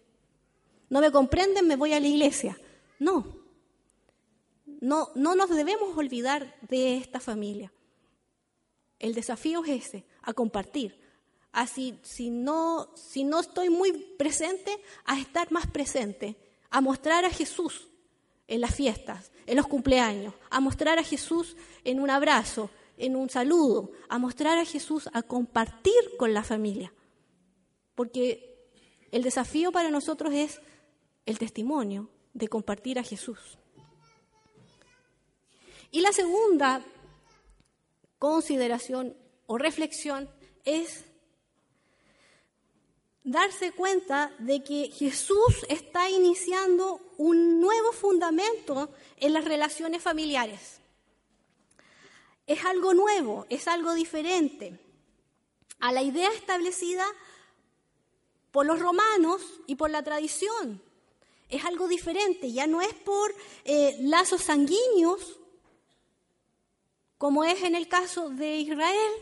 no 0.88 1.00
me 1.00 1.10
comprenden, 1.10 1.66
me 1.66 1.76
voy 1.76 1.92
a 1.92 2.00
la 2.00 2.06
iglesia. 2.06 2.58
No, 2.98 3.36
no, 4.80 5.08
no 5.14 5.34
nos 5.34 5.50
debemos 5.50 5.96
olvidar 5.96 6.56
de 6.68 6.96
esta 6.96 7.20
familia. 7.20 7.72
El 9.04 9.12
desafío 9.12 9.62
es 9.66 9.88
ese, 9.88 10.06
a 10.22 10.32
compartir. 10.32 10.98
Así, 11.52 11.98
si 12.00 12.30
no, 12.30 12.88
si 12.96 13.22
no 13.22 13.40
estoy 13.40 13.68
muy 13.68 13.92
presente, 13.92 14.80
a 15.04 15.20
estar 15.20 15.52
más 15.52 15.66
presente, 15.66 16.38
a 16.70 16.80
mostrar 16.80 17.26
a 17.26 17.30
Jesús 17.30 17.86
en 18.48 18.62
las 18.62 18.74
fiestas, 18.74 19.30
en 19.44 19.58
los 19.58 19.66
cumpleaños, 19.66 20.32
a 20.48 20.58
mostrar 20.58 20.98
a 20.98 21.02
Jesús 21.02 21.54
en 21.84 22.00
un 22.00 22.08
abrazo, 22.08 22.70
en 22.96 23.14
un 23.14 23.28
saludo, 23.28 23.92
a 24.08 24.18
mostrar 24.18 24.56
a 24.56 24.64
Jesús, 24.64 25.10
a 25.12 25.20
compartir 25.20 26.16
con 26.16 26.32
la 26.32 26.42
familia. 26.42 26.90
Porque 27.94 28.70
el 29.12 29.22
desafío 29.22 29.70
para 29.70 29.90
nosotros 29.90 30.32
es 30.32 30.62
el 31.26 31.38
testimonio 31.38 32.08
de 32.32 32.48
compartir 32.48 32.98
a 32.98 33.02
Jesús. 33.02 33.58
Y 35.90 36.00
la 36.00 36.12
segunda 36.12 36.82
consideración 38.24 39.14
o 39.44 39.58
reflexión 39.58 40.30
es 40.64 41.04
darse 43.22 43.72
cuenta 43.72 44.32
de 44.38 44.64
que 44.64 44.90
Jesús 44.90 45.66
está 45.68 46.08
iniciando 46.08 47.00
un 47.18 47.60
nuevo 47.60 47.92
fundamento 47.92 48.88
en 49.18 49.34
las 49.34 49.44
relaciones 49.44 50.02
familiares. 50.02 50.80
Es 52.46 52.64
algo 52.64 52.94
nuevo, 52.94 53.44
es 53.50 53.68
algo 53.68 53.92
diferente 53.92 54.80
a 55.80 55.92
la 55.92 56.00
idea 56.00 56.32
establecida 56.32 57.04
por 58.52 58.64
los 58.64 58.80
romanos 58.80 59.42
y 59.66 59.74
por 59.74 59.90
la 59.90 60.02
tradición. 60.02 60.80
Es 61.50 61.62
algo 61.66 61.88
diferente, 61.88 62.50
ya 62.50 62.66
no 62.66 62.80
es 62.80 62.94
por 62.94 63.34
eh, 63.66 63.98
lazos 64.00 64.44
sanguíneos, 64.44 65.40
como 67.24 67.42
es 67.42 67.62
en 67.62 67.74
el 67.74 67.88
caso 67.88 68.28
de 68.28 68.58
Israel, 68.58 69.12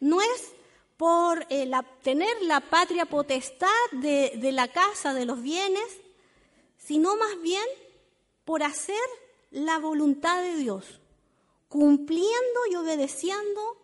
no 0.00 0.20
es 0.20 0.52
por 0.98 1.46
eh, 1.48 1.70
tener 2.02 2.42
la 2.42 2.60
patria 2.60 3.06
potestad 3.06 3.68
de, 3.90 4.52
la 4.52 4.68
casa, 4.68 5.14
de 5.14 5.24
los 5.24 5.40
bienes, 5.40 5.98
sino 6.76 7.16
más 7.16 7.40
bien 7.40 7.64
por 8.44 8.62
hacer 8.62 9.00
la 9.50 9.78
voluntad 9.78 10.42
de 10.42 10.56
Dios, 10.56 11.00
cumpliendo 11.70 12.60
y 12.70 12.76
obedeciendo 12.76 13.78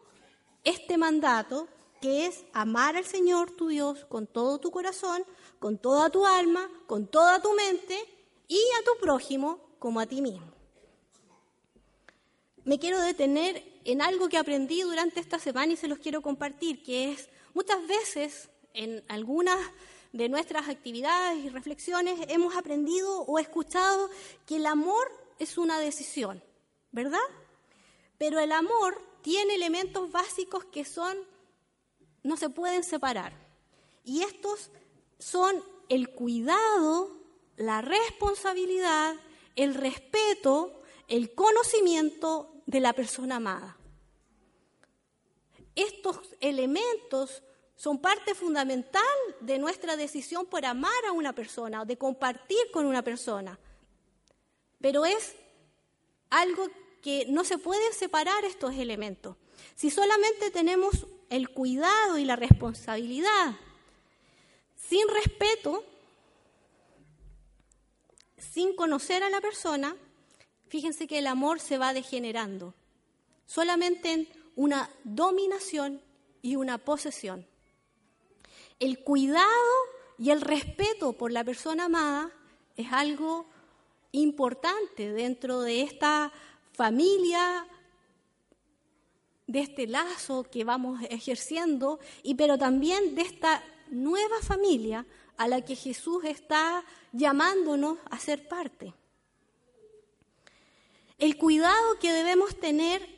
este 0.65 0.99
mandato 0.99 1.67
que 2.03 2.27
es 2.27 2.45
amar 2.53 2.99
al 2.99 3.07
Señor 3.07 3.53
tu 3.53 3.69
Dios 3.69 4.05
con 4.11 4.27
todo 4.27 4.59
tu 4.59 4.73
corazón, 4.73 5.25
con 5.59 5.79
toda 5.79 6.11
tu 6.11 6.27
alma, 6.27 6.69
con 6.87 7.07
toda 7.07 7.41
tu 7.41 7.55
mente 7.55 7.99
y 8.47 8.61
a 8.79 8.85
tu 8.85 9.01
prójimo 9.01 9.59
como 9.79 10.01
a 10.01 10.07
ti 10.07 10.21
mismo. 10.21 10.54
Me 12.65 12.79
quiero 12.79 12.99
detener 12.99 13.63
en 13.85 14.01
algo 14.01 14.31
que 14.31 14.39
aprendí 14.39 14.81
durante 14.81 15.21
esta 15.21 15.39
semana 15.39 15.75
y 15.75 15.77
se 15.77 15.87
los 15.87 15.99
quiero 15.99 16.23
compartir, 16.23 16.83
que 16.83 17.13
es 17.13 17.29
muchas 17.53 17.87
veces 17.87 18.49
en 18.73 19.05
algunas 19.09 19.59
de 20.13 20.31
nuestras 20.31 20.69
actividades 20.69 21.45
y 21.45 21.51
reflexiones 21.51 22.19
hemos 22.29 22.57
aprendido 22.57 23.21
o 23.23 23.39
escuchado 23.39 24.09
que 24.47 24.57
el 24.57 24.65
amor 24.65 25.11
es 25.39 25.59
una 25.59 25.79
decisión, 25.79 26.43
¿verdad? 26.91 27.19
Pero 28.17 28.41
el 28.41 28.53
amor 28.53 28.99
tiene 29.21 29.57
elementos 29.57 30.11
básicos 30.11 30.65
que 30.65 30.87
son, 30.87 31.19
no 32.23 32.39
se 32.39 32.49
pueden 32.49 32.83
separar. 32.83 33.35
Y 34.05 34.23
estos 34.23 34.71
son 35.19 35.63
el 35.91 36.09
cuidado, 36.11 37.11
la 37.57 37.83
responsabilidad, 37.83 39.17
el 39.55 39.75
respeto, 39.75 40.81
el 41.09 41.35
conocimiento 41.35 42.54
de 42.67 42.81
la 42.81 42.93
persona 42.93 43.37
amada. 43.37 43.77
Estos 45.75 46.21
elementos 46.41 47.43
son 47.77 48.01
parte 48.01 48.35
fundamental 48.35 49.03
de 49.41 49.59
nuestra 49.59 49.97
decisión 49.97 50.47
por 50.47 50.65
amar 50.65 51.05
a 51.09 51.13
una 51.13 51.35
persona 51.35 51.83
o 51.83 51.85
de 51.85 51.99
compartir 51.99 52.71
con 52.73 52.87
una 52.87 53.03
persona. 53.03 53.59
Pero 54.81 55.05
es 55.05 55.35
algo 56.31 56.69
que 57.03 57.27
no 57.29 57.45
se 57.45 57.59
puede 57.59 57.93
separar 57.93 58.45
estos 58.45 58.75
elementos. 58.75 59.37
Si 59.75 59.91
solamente 59.91 60.51
tenemos 60.51 61.07
el 61.31 61.51
cuidado 61.51 62.19
y 62.19 62.25
la 62.25 62.37
responsabilidad 62.37 63.57
sin 64.89 65.09
respeto, 65.09 65.85
sin 68.39 68.77
conocer 68.77 69.23
a 69.23 69.31
la 69.31 69.41
persona, 69.41 69.97
fíjense 70.75 71.07
que 71.07 71.19
el 71.19 71.29
amor 71.29 71.61
se 71.61 71.79
va 71.79 71.95
degenerando. 71.95 72.75
Solamente 73.47 74.11
en 74.11 74.29
una 74.57 74.91
dominación 75.05 76.03
y 76.43 76.57
una 76.57 76.79
posesión. 76.79 77.47
El 78.81 78.99
cuidado 79.05 79.75
y 80.19 80.31
el 80.31 80.41
respeto 80.41 81.13
por 81.13 81.31
la 81.31 81.45
persona 81.45 81.85
amada 81.85 82.33
es 82.77 82.89
algo 82.91 83.47
importante 84.11 85.13
dentro 85.13 85.61
de 85.61 85.83
esta 85.83 86.33
familia, 86.73 87.69
de 89.47 89.61
este 89.61 89.87
lazo 89.87 90.43
que 90.43 90.65
vamos 90.65 90.99
ejerciendo, 91.09 92.01
y 92.25 92.35
pero 92.35 92.59
también 92.59 93.15
de 93.15 93.23
esta 93.23 93.63
nueva 93.91 94.41
familia 94.43 95.07
a 95.37 95.47
la 95.47 95.65
que 95.65 95.77
Jesús 95.77 96.25
está 96.25 96.85
llamándonos 97.13 97.99
a 98.11 98.19
ser 98.19 98.49
parte. 98.49 98.93
El 101.19 101.37
cuidado 101.37 101.99
que 102.01 102.13
debemos 102.13 102.59
tener 102.59 103.09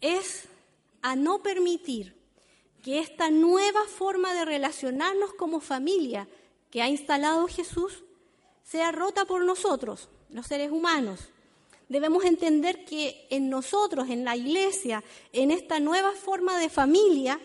es 0.00 0.44
a 1.00 1.16
no 1.16 1.42
permitir 1.42 2.14
que 2.82 2.98
esta 2.98 3.30
nueva 3.30 3.84
forma 3.84 4.34
de 4.34 4.44
relacionarnos 4.44 5.32
como 5.34 5.60
familia 5.60 6.28
que 6.70 6.82
ha 6.82 6.88
instalado 6.88 7.48
Jesús 7.48 8.04
sea 8.62 8.92
rota 8.92 9.24
por 9.24 9.44
nosotros, 9.44 10.08
los 10.28 10.46
seres 10.46 10.70
humanos. 10.70 11.20
Debemos 11.88 12.24
entender 12.24 12.84
que 12.84 13.26
en 13.30 13.48
nosotros, 13.48 14.08
en 14.10 14.24
la 14.24 14.36
iglesia, 14.36 15.02
en 15.32 15.50
esta 15.50 15.80
nueva 15.80 16.12
forma 16.12 16.58
de 16.58 16.68
familia, 16.68 17.40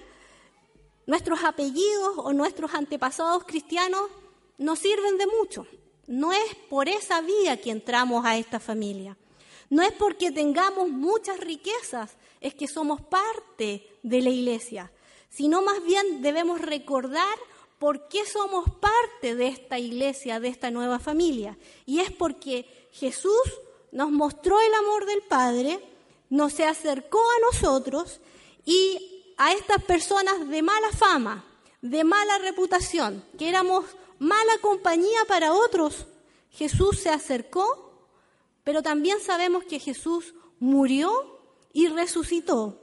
nuestros 1.05 1.43
apellidos 1.43 2.15
o 2.17 2.33
nuestros 2.33 2.73
antepasados 2.73 3.45
cristianos 3.45 4.09
nos 4.57 4.79
sirven 4.79 5.17
de 5.17 5.27
mucho. 5.27 5.65
No 6.07 6.33
es 6.33 6.55
por 6.69 6.89
esa 6.89 7.21
vía 7.21 7.61
que 7.61 7.71
entramos 7.71 8.25
a 8.25 8.37
esta 8.37 8.59
familia. 8.59 9.17
No 9.69 9.83
es 9.83 9.91
porque 9.93 10.31
tengamos 10.31 10.89
muchas 10.89 11.39
riquezas, 11.39 12.11
es 12.41 12.55
que 12.55 12.67
somos 12.67 13.01
parte 13.01 13.87
de 14.03 14.21
la 14.21 14.29
iglesia, 14.29 14.91
sino 15.29 15.61
más 15.61 15.83
bien 15.83 16.21
debemos 16.21 16.61
recordar 16.61 17.37
por 17.77 18.07
qué 18.07 18.25
somos 18.25 18.65
parte 18.79 19.35
de 19.35 19.47
esta 19.47 19.79
iglesia, 19.79 20.39
de 20.39 20.49
esta 20.49 20.71
nueva 20.71 20.99
familia. 20.99 21.57
Y 21.85 21.99
es 21.99 22.11
porque 22.11 22.89
Jesús 22.91 23.41
nos 23.91 24.11
mostró 24.11 24.59
el 24.59 24.73
amor 24.73 25.05
del 25.05 25.21
Padre, 25.21 25.79
nos 26.29 26.53
se 26.53 26.65
acercó 26.65 27.19
a 27.19 27.51
nosotros 27.51 28.19
y 28.65 29.33
a 29.37 29.53
estas 29.53 29.83
personas 29.83 30.49
de 30.49 30.61
mala 30.61 30.91
fama, 30.91 31.45
de 31.81 32.03
mala 32.03 32.37
reputación, 32.39 33.23
que 33.37 33.47
éramos 33.47 33.85
mala 34.19 34.57
compañía 34.61 35.25
para 35.27 35.53
otros, 35.53 36.05
Jesús 36.51 36.99
se 36.99 37.09
acercó 37.09 37.88
pero 38.63 38.81
también 38.81 39.19
sabemos 39.19 39.63
que 39.63 39.79
Jesús 39.79 40.33
murió 40.59 41.39
y 41.73 41.87
resucitó 41.87 42.79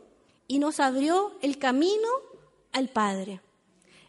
y 0.48 0.58
nos 0.58 0.80
abrió 0.80 1.32
el 1.42 1.58
camino 1.58 2.08
al 2.72 2.88
Padre. 2.88 3.40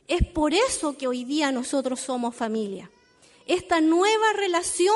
Es 0.07 0.25
por 0.25 0.53
eso 0.53 0.97
que 0.97 1.07
hoy 1.07 1.23
día 1.23 1.51
nosotros 1.51 1.99
somos 1.99 2.35
familia. 2.35 2.89
Esta 3.45 3.81
nueva 3.81 4.33
relación 4.33 4.95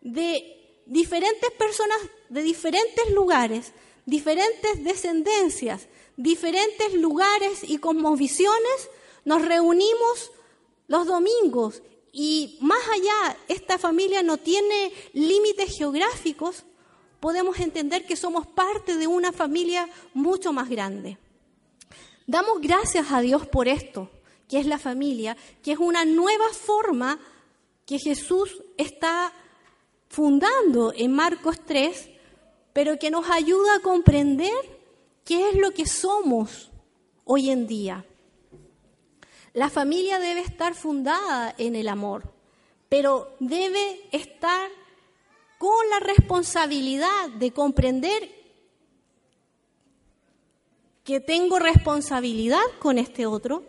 de 0.00 0.82
diferentes 0.86 1.50
personas 1.52 1.98
de 2.28 2.42
diferentes 2.42 3.10
lugares, 3.10 3.72
diferentes 4.06 4.82
descendencias, 4.82 5.88
diferentes 6.16 6.94
lugares 6.94 7.60
y 7.62 7.78
cosmovisiones, 7.78 8.90
nos 9.24 9.42
reunimos 9.44 10.30
los 10.86 11.06
domingos 11.06 11.82
y 12.12 12.58
más 12.60 12.80
allá, 12.92 13.36
esta 13.48 13.78
familia 13.78 14.22
no 14.22 14.36
tiene 14.36 14.92
límites 15.12 15.76
geográficos, 15.76 16.64
podemos 17.20 17.58
entender 17.60 18.06
que 18.06 18.16
somos 18.16 18.46
parte 18.46 18.96
de 18.96 19.06
una 19.06 19.32
familia 19.32 19.88
mucho 20.14 20.52
más 20.52 20.68
grande. 20.68 21.18
Damos 22.26 22.60
gracias 22.60 23.12
a 23.12 23.20
Dios 23.20 23.46
por 23.46 23.68
esto, 23.68 24.10
que 24.48 24.58
es 24.58 24.66
la 24.66 24.78
familia, 24.78 25.36
que 25.62 25.72
es 25.72 25.78
una 25.78 26.04
nueva 26.04 26.48
forma 26.52 27.18
que 27.86 27.98
Jesús 27.98 28.62
está 28.76 29.32
fundando 30.08 30.92
en 30.96 31.12
Marcos 31.12 31.60
3, 31.64 32.08
pero 32.72 32.98
que 32.98 33.10
nos 33.10 33.28
ayuda 33.30 33.76
a 33.76 33.80
comprender 33.80 34.52
qué 35.24 35.50
es 35.50 35.56
lo 35.56 35.72
que 35.72 35.86
somos 35.86 36.70
hoy 37.24 37.50
en 37.50 37.66
día. 37.66 38.04
La 39.52 39.68
familia 39.68 40.18
debe 40.18 40.40
estar 40.40 40.74
fundada 40.74 41.54
en 41.58 41.74
el 41.74 41.88
amor, 41.88 42.32
pero 42.88 43.34
debe 43.40 44.00
estar 44.12 44.70
con 45.58 45.90
la 45.90 46.00
responsabilidad 46.00 47.28
de 47.30 47.52
comprender 47.52 48.40
que 51.04 51.18
tengo 51.18 51.58
responsabilidad 51.58 52.62
con 52.78 52.98
este 52.98 53.26
otro, 53.26 53.64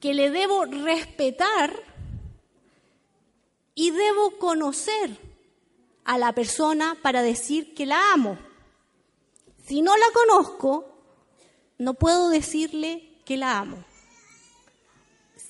que 0.00 0.12
le 0.12 0.30
debo 0.30 0.66
respetar 0.66 1.72
y 3.74 3.90
debo 3.90 4.38
conocer 4.38 5.16
a 6.04 6.18
la 6.18 6.32
persona 6.32 6.96
para 7.00 7.22
decir 7.22 7.74
que 7.74 7.86
la 7.86 8.12
amo. 8.12 8.38
Si 9.66 9.80
no 9.80 9.96
la 9.96 10.06
conozco, 10.12 10.92
no 11.78 11.94
puedo 11.94 12.28
decirle 12.28 13.20
que 13.24 13.36
la 13.36 13.58
amo. 13.58 13.87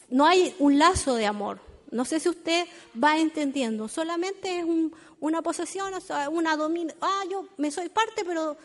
No 0.08 0.26
hay 0.26 0.54
un 0.58 0.78
lazo 0.78 1.14
de 1.14 1.26
amor. 1.26 1.60
No 1.90 2.04
sé 2.04 2.20
si 2.20 2.28
usted 2.28 2.66
va 3.02 3.18
entendiendo. 3.18 3.88
Solamente 3.88 4.58
es 4.58 4.66
una 5.20 5.42
posesión, 5.42 5.92
una 6.30 6.56
domina. 6.56 6.94
Ah, 7.00 7.24
yo 7.30 7.46
me 7.56 7.70
soy 7.70 7.88
parte, 7.88 8.24
pero 8.24 8.56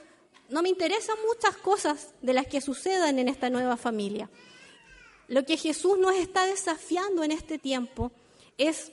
no 0.50 0.62
me 0.62 0.70
interesan 0.70 1.18
muchas 1.28 1.56
cosas 1.58 2.14
de 2.22 2.34
las 2.34 2.48
que 2.48 2.62
sucedan 2.62 3.20
en 3.20 3.30
esta 3.30 3.50
nueva 3.50 3.78
familia. 3.78 4.30
Lo 5.28 5.46
que 5.46 5.58
Jesús 5.58 5.98
nos 5.98 6.16
está 6.16 6.46
desafiando 6.46 7.24
en 7.24 7.32
este 7.32 7.58
tiempo 7.58 8.12
es 8.58 8.92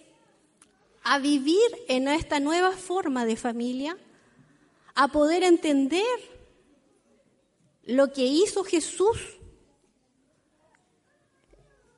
a 1.03 1.19
vivir 1.19 1.71
en 1.89 2.09
esta 2.09 2.41
nueva 2.41 2.73
forma 2.73 3.25
de 3.25 3.37
familia, 3.37 3.97
a 4.95 5.09
poder 5.09 5.43
entender 5.43 6.05
lo 7.85 8.13
que 8.13 8.27
hizo 8.27 8.65
Jesús 8.65 9.19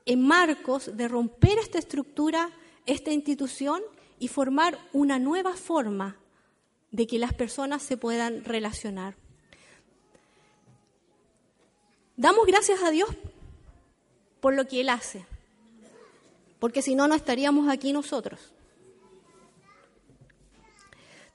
en 0.06 0.26
Marcos 0.26 0.96
de 0.96 1.08
romper 1.08 1.58
esta 1.58 1.78
estructura, 1.78 2.50
esta 2.86 3.12
institución 3.12 3.82
y 4.18 4.28
formar 4.28 4.78
una 4.92 5.18
nueva 5.18 5.54
forma 5.54 6.16
de 6.90 7.06
que 7.06 7.18
las 7.18 7.32
personas 7.32 7.82
se 7.82 7.96
puedan 7.96 8.44
relacionar. 8.44 9.16
Damos 12.16 12.46
gracias 12.46 12.82
a 12.82 12.90
Dios 12.90 13.08
por 14.40 14.54
lo 14.54 14.66
que 14.66 14.80
Él 14.80 14.88
hace, 14.88 15.24
porque 16.58 16.82
si 16.82 16.94
no, 16.94 17.08
no 17.08 17.14
estaríamos 17.14 17.68
aquí 17.68 17.92
nosotros. 17.92 18.52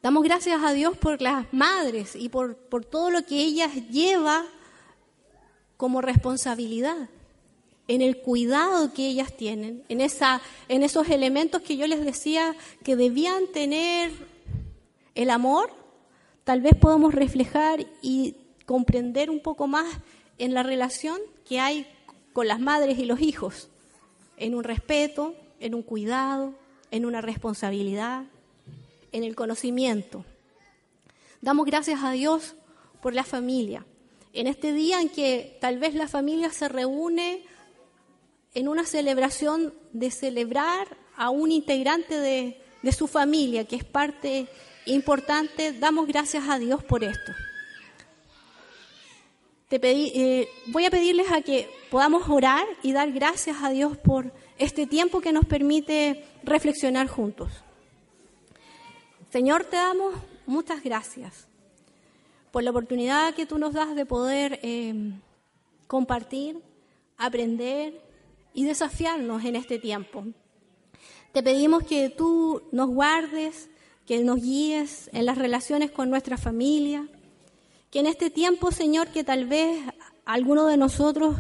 Damos 0.01 0.23
gracias 0.23 0.61
a 0.63 0.71
Dios 0.73 0.95
por 0.97 1.21
las 1.21 1.51
madres 1.51 2.15
y 2.15 2.29
por, 2.29 2.55
por 2.55 2.85
todo 2.85 3.09
lo 3.09 3.25
que 3.25 3.39
ellas 3.39 3.73
lleva 3.89 4.45
como 5.75 6.01
responsabilidad 6.01 7.09
en 7.87 8.01
el 8.01 8.17
cuidado 8.17 8.93
que 8.93 9.07
ellas 9.07 9.33
tienen, 9.35 9.83
en, 9.87 10.01
esa, 10.01 10.41
en 10.67 10.83
esos 10.83 11.09
elementos 11.09 11.61
que 11.61 11.77
yo 11.77 11.87
les 11.87 12.03
decía 12.03 12.55
que 12.83 12.95
debían 12.95 13.47
tener 13.53 14.11
el 15.15 15.29
amor, 15.29 15.71
tal 16.43 16.61
vez 16.61 16.75
podemos 16.75 17.13
reflejar 17.13 17.85
y 18.01 18.35
comprender 18.65 19.29
un 19.29 19.39
poco 19.39 19.67
más 19.67 19.87
en 20.37 20.53
la 20.53 20.63
relación 20.63 21.17
que 21.47 21.59
hay 21.59 21.87
con 22.33 22.47
las 22.47 22.59
madres 22.59 22.99
y 22.99 23.05
los 23.05 23.21
hijos, 23.21 23.69
en 24.37 24.53
un 24.53 24.63
respeto, 24.63 25.33
en 25.59 25.73
un 25.73 25.81
cuidado, 25.81 26.53
en 26.91 27.05
una 27.05 27.21
responsabilidad, 27.21 28.25
en 29.11 29.23
el 29.23 29.35
conocimiento. 29.35 30.25
Damos 31.41 31.65
gracias 31.65 32.03
a 32.03 32.11
Dios 32.11 32.55
por 33.01 33.13
la 33.13 33.23
familia. 33.23 33.85
En 34.33 34.47
este 34.47 34.73
día 34.73 35.01
en 35.01 35.09
que 35.09 35.57
tal 35.61 35.79
vez 35.79 35.95
la 35.95 36.07
familia 36.07 36.51
se 36.51 36.67
reúne 36.67 37.43
en 38.57 38.67
una 38.67 38.87
celebración 38.87 39.71
de 39.93 40.09
celebrar 40.09 40.87
a 41.15 41.29
un 41.29 41.51
integrante 41.51 42.17
de, 42.19 42.59
su 42.91 43.05
familia, 43.05 43.65
que 43.65 43.75
es 43.75 43.83
parte 43.83 44.47
importante, 44.87 45.73
damos 45.73 46.07
gracias 46.07 46.49
a 46.49 46.57
Dios 46.57 46.83
por 46.83 47.03
esto. 47.03 47.33
Te 49.69 49.79
eh, 49.83 50.49
voy 50.67 50.85
a 50.85 50.89
pedirles 50.89 51.31
a 51.31 51.41
que 51.41 51.69
podamos 51.91 52.27
orar 52.29 52.65
y 52.81 52.93
dar 52.93 53.11
gracias 53.11 53.57
a 53.61 53.69
Dios 53.69 53.95
por 53.95 54.33
este 54.57 54.87
tiempo 54.87 55.21
que 55.21 55.31
nos 55.31 55.45
permite 55.45 56.25
reflexionar 56.43 57.07
juntos. 57.07 57.51
Señor, 59.29 59.65
te 59.65 59.75
damos 59.75 60.15
muchas 60.47 60.81
gracias 60.81 61.47
por 62.51 62.63
la 62.63 62.71
oportunidad 62.71 63.35
que 63.35 63.45
tú 63.45 63.59
nos 63.59 63.73
das 63.73 63.95
de 63.95 64.07
poder 64.07 64.59
eh, 64.63 65.11
compartir, 65.85 66.59
aprender 67.17 68.06
y 68.57 68.63
desafiarnos 68.63 69.45
en 69.45 69.55
este 69.55 69.77
tiempo. 69.77 70.25
Te 71.31 71.43
pedimos 71.43 71.83
que 71.83 72.09
tú 72.09 72.63
nos 72.71 72.89
guardes, 72.89 73.69
que 74.07 74.23
nos 74.23 74.41
guíes 74.41 75.11
en 75.13 75.27
las 75.27 75.37
relaciones 75.37 75.91
con 75.91 76.09
nuestra 76.09 76.39
familia, 76.39 77.07
que 77.91 77.99
en 77.99 78.07
este 78.07 78.31
tiempo, 78.31 78.71
Señor, 78.71 79.09
que 79.09 79.23
tal 79.23 79.45
vez 79.45 79.79
alguno 80.25 80.65
de 80.65 80.75
nosotros 80.75 81.35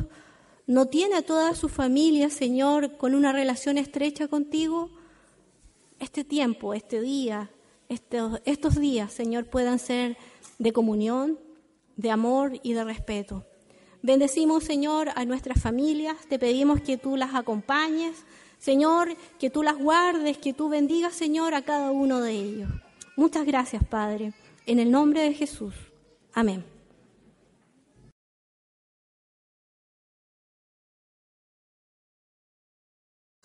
no 0.67 0.85
tiene 0.85 1.15
a 1.15 1.21
toda 1.23 1.55
su 1.55 1.69
familia, 1.69 2.29
Señor, 2.29 2.97
con 2.97 3.15
una 3.15 3.31
relación 3.31 3.79
estrecha 3.79 4.27
contigo, 4.27 4.91
este 5.97 6.23
tiempo, 6.23 6.75
este 6.75 7.01
día, 7.01 7.49
estos, 7.89 8.41
estos 8.45 8.79
días, 8.79 9.11
Señor, 9.11 9.45
puedan 9.45 9.79
ser 9.79 10.17
de 10.59 10.71
comunión, 10.71 11.39
de 11.95 12.11
amor 12.11 12.59
y 12.61 12.73
de 12.73 12.83
respeto. 12.83 13.46
Bendecimos, 14.07 14.63
Señor, 14.63 15.09
a 15.15 15.25
nuestras 15.25 15.61
familias, 15.61 16.15
te 16.29 16.39
pedimos 16.39 16.79
que 16.79 16.95
tú 16.95 17.17
las 17.17 17.35
acompañes, 17.35 18.23
Señor, 18.57 19.09
que 19.37 19.49
tú 19.49 19.63
las 19.63 19.77
guardes, 19.77 20.37
que 20.37 20.53
tú 20.53 20.69
bendigas, 20.69 21.13
Señor, 21.13 21.53
a 21.53 21.63
cada 21.63 21.91
uno 21.91 22.21
de 22.21 22.31
ellos. 22.31 22.69
Muchas 23.17 23.45
gracias, 23.45 23.83
Padre, 23.83 24.31
en 24.65 24.79
el 24.79 24.91
nombre 24.91 25.23
de 25.23 25.33
Jesús. 25.33 25.73
Amén. 26.33 26.76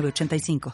85 0.00 0.70